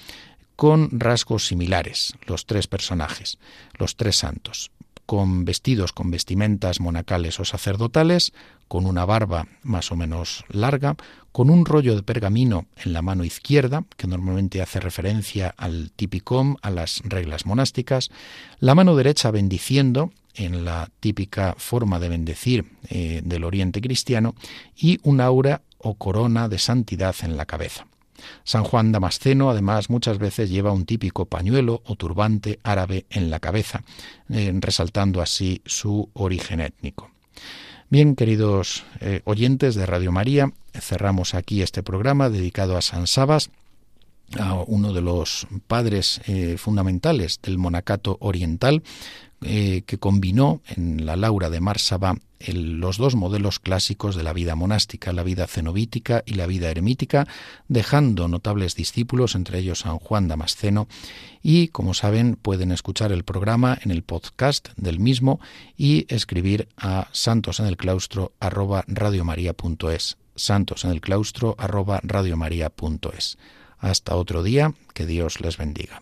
con 0.55 0.99
rasgos 0.99 1.47
similares, 1.47 2.13
los 2.27 2.45
tres 2.45 2.67
personajes, 2.67 3.39
los 3.79 3.95
tres 3.95 4.17
santos 4.17 4.69
con 5.07 5.45
vestidos 5.45 5.93
con 5.93 6.11
vestimentas 6.11 6.79
monacales 6.81 7.39
o 7.39 7.45
sacerdotales, 7.45 8.33
con 8.67 8.85
una 8.85 9.05
barba 9.05 9.47
más 9.63 9.91
o 9.91 9.95
menos 9.95 10.43
larga, 10.49 10.97
con 11.31 11.49
un 11.49 11.65
rollo 11.65 11.95
de 11.95 12.03
pergamino 12.03 12.67
en 12.83 12.91
la 12.91 13.01
mano 13.01 13.23
izquierda, 13.23 13.85
que 13.95 14.05
normalmente 14.05 14.61
hace 14.61 14.81
referencia 14.81 15.55
al 15.57 15.91
tipicom, 15.91 16.57
a 16.61 16.69
las 16.69 17.01
reglas 17.05 17.45
monásticas, 17.45 18.09
la 18.59 18.75
mano 18.75 18.95
derecha 18.95 19.31
bendiciendo, 19.31 20.11
en 20.35 20.65
la 20.65 20.91
típica 20.99 21.55
forma 21.57 21.99
de 21.99 22.09
bendecir 22.09 22.65
eh, 22.89 23.21
del 23.23 23.45
oriente 23.45 23.79
cristiano, 23.79 24.35
y 24.75 24.99
un 25.03 25.21
aura 25.21 25.61
o 25.77 25.95
corona 25.95 26.49
de 26.49 26.59
santidad 26.59 27.15
en 27.21 27.37
la 27.37 27.45
cabeza. 27.45 27.87
San 28.43 28.63
Juan 28.63 28.91
Damasceno, 28.91 29.49
además, 29.49 29.89
muchas 29.89 30.17
veces 30.17 30.49
lleva 30.49 30.71
un 30.71 30.85
típico 30.85 31.25
pañuelo 31.25 31.81
o 31.85 31.95
turbante 31.95 32.59
árabe 32.63 33.05
en 33.09 33.29
la 33.29 33.39
cabeza, 33.39 33.83
eh, 34.29 34.51
resaltando 34.59 35.21
así 35.21 35.61
su 35.65 36.09
origen 36.13 36.61
étnico. 36.61 37.11
Bien, 37.89 38.15
queridos 38.15 38.83
eh, 38.99 39.21
oyentes 39.23 39.75
de 39.75 39.85
Radio 39.85 40.11
María, 40.11 40.51
cerramos 40.73 41.33
aquí 41.33 41.61
este 41.61 41.83
programa 41.83 42.29
dedicado 42.29 42.75
a 42.75 42.81
San 42.81 43.07
Sabas, 43.07 43.49
a 44.37 44.55
uno 44.55 44.91
de 44.91 45.01
los 45.01 45.47
padres 45.67 46.19
eh, 46.27 46.57
fundamentales 46.57 47.39
del 47.41 47.57
monacato 47.57 48.17
oriental, 48.19 48.83
eh, 49.41 49.83
que 49.85 49.99
combinó 49.99 50.61
en 50.67 51.05
la 51.05 51.15
Laura 51.15 51.49
de 51.49 51.59
Marsaba 51.59 52.15
los 52.39 52.97
dos 52.97 53.15
modelos 53.15 53.59
clásicos 53.59 54.15
de 54.15 54.23
la 54.23 54.33
vida 54.33 54.55
monástica, 54.55 55.13
la 55.13 55.23
vida 55.23 55.47
cenobítica 55.47 56.23
y 56.25 56.33
la 56.33 56.47
vida 56.47 56.69
eremítica, 56.69 57.27
dejando 57.67 58.27
notables 58.27 58.75
discípulos, 58.75 59.35
entre 59.35 59.59
ellos 59.59 59.79
San 59.79 59.99
Juan 59.99 60.27
Damasceno, 60.27 60.87
y 61.41 61.69
como 61.69 61.93
saben 61.93 62.35
pueden 62.35 62.71
escuchar 62.71 63.11
el 63.11 63.23
programa 63.23 63.77
en 63.81 63.91
el 63.91 64.03
podcast 64.03 64.69
del 64.75 64.99
mismo 64.99 65.39
y 65.75 66.05
escribir 66.13 66.67
a 66.77 67.07
santos 67.11 67.59
en 67.59 67.67
el 67.67 67.77
claustro 67.77 68.33
arroba 68.39 68.85
santos 70.35 70.85
en 70.85 70.91
el 70.91 71.01
claustro 71.01 71.55
arroba 71.57 72.01
Hasta 73.79 74.15
otro 74.15 74.43
día, 74.43 74.73
que 74.93 75.05
Dios 75.05 75.41
les 75.41 75.57
bendiga. 75.57 76.01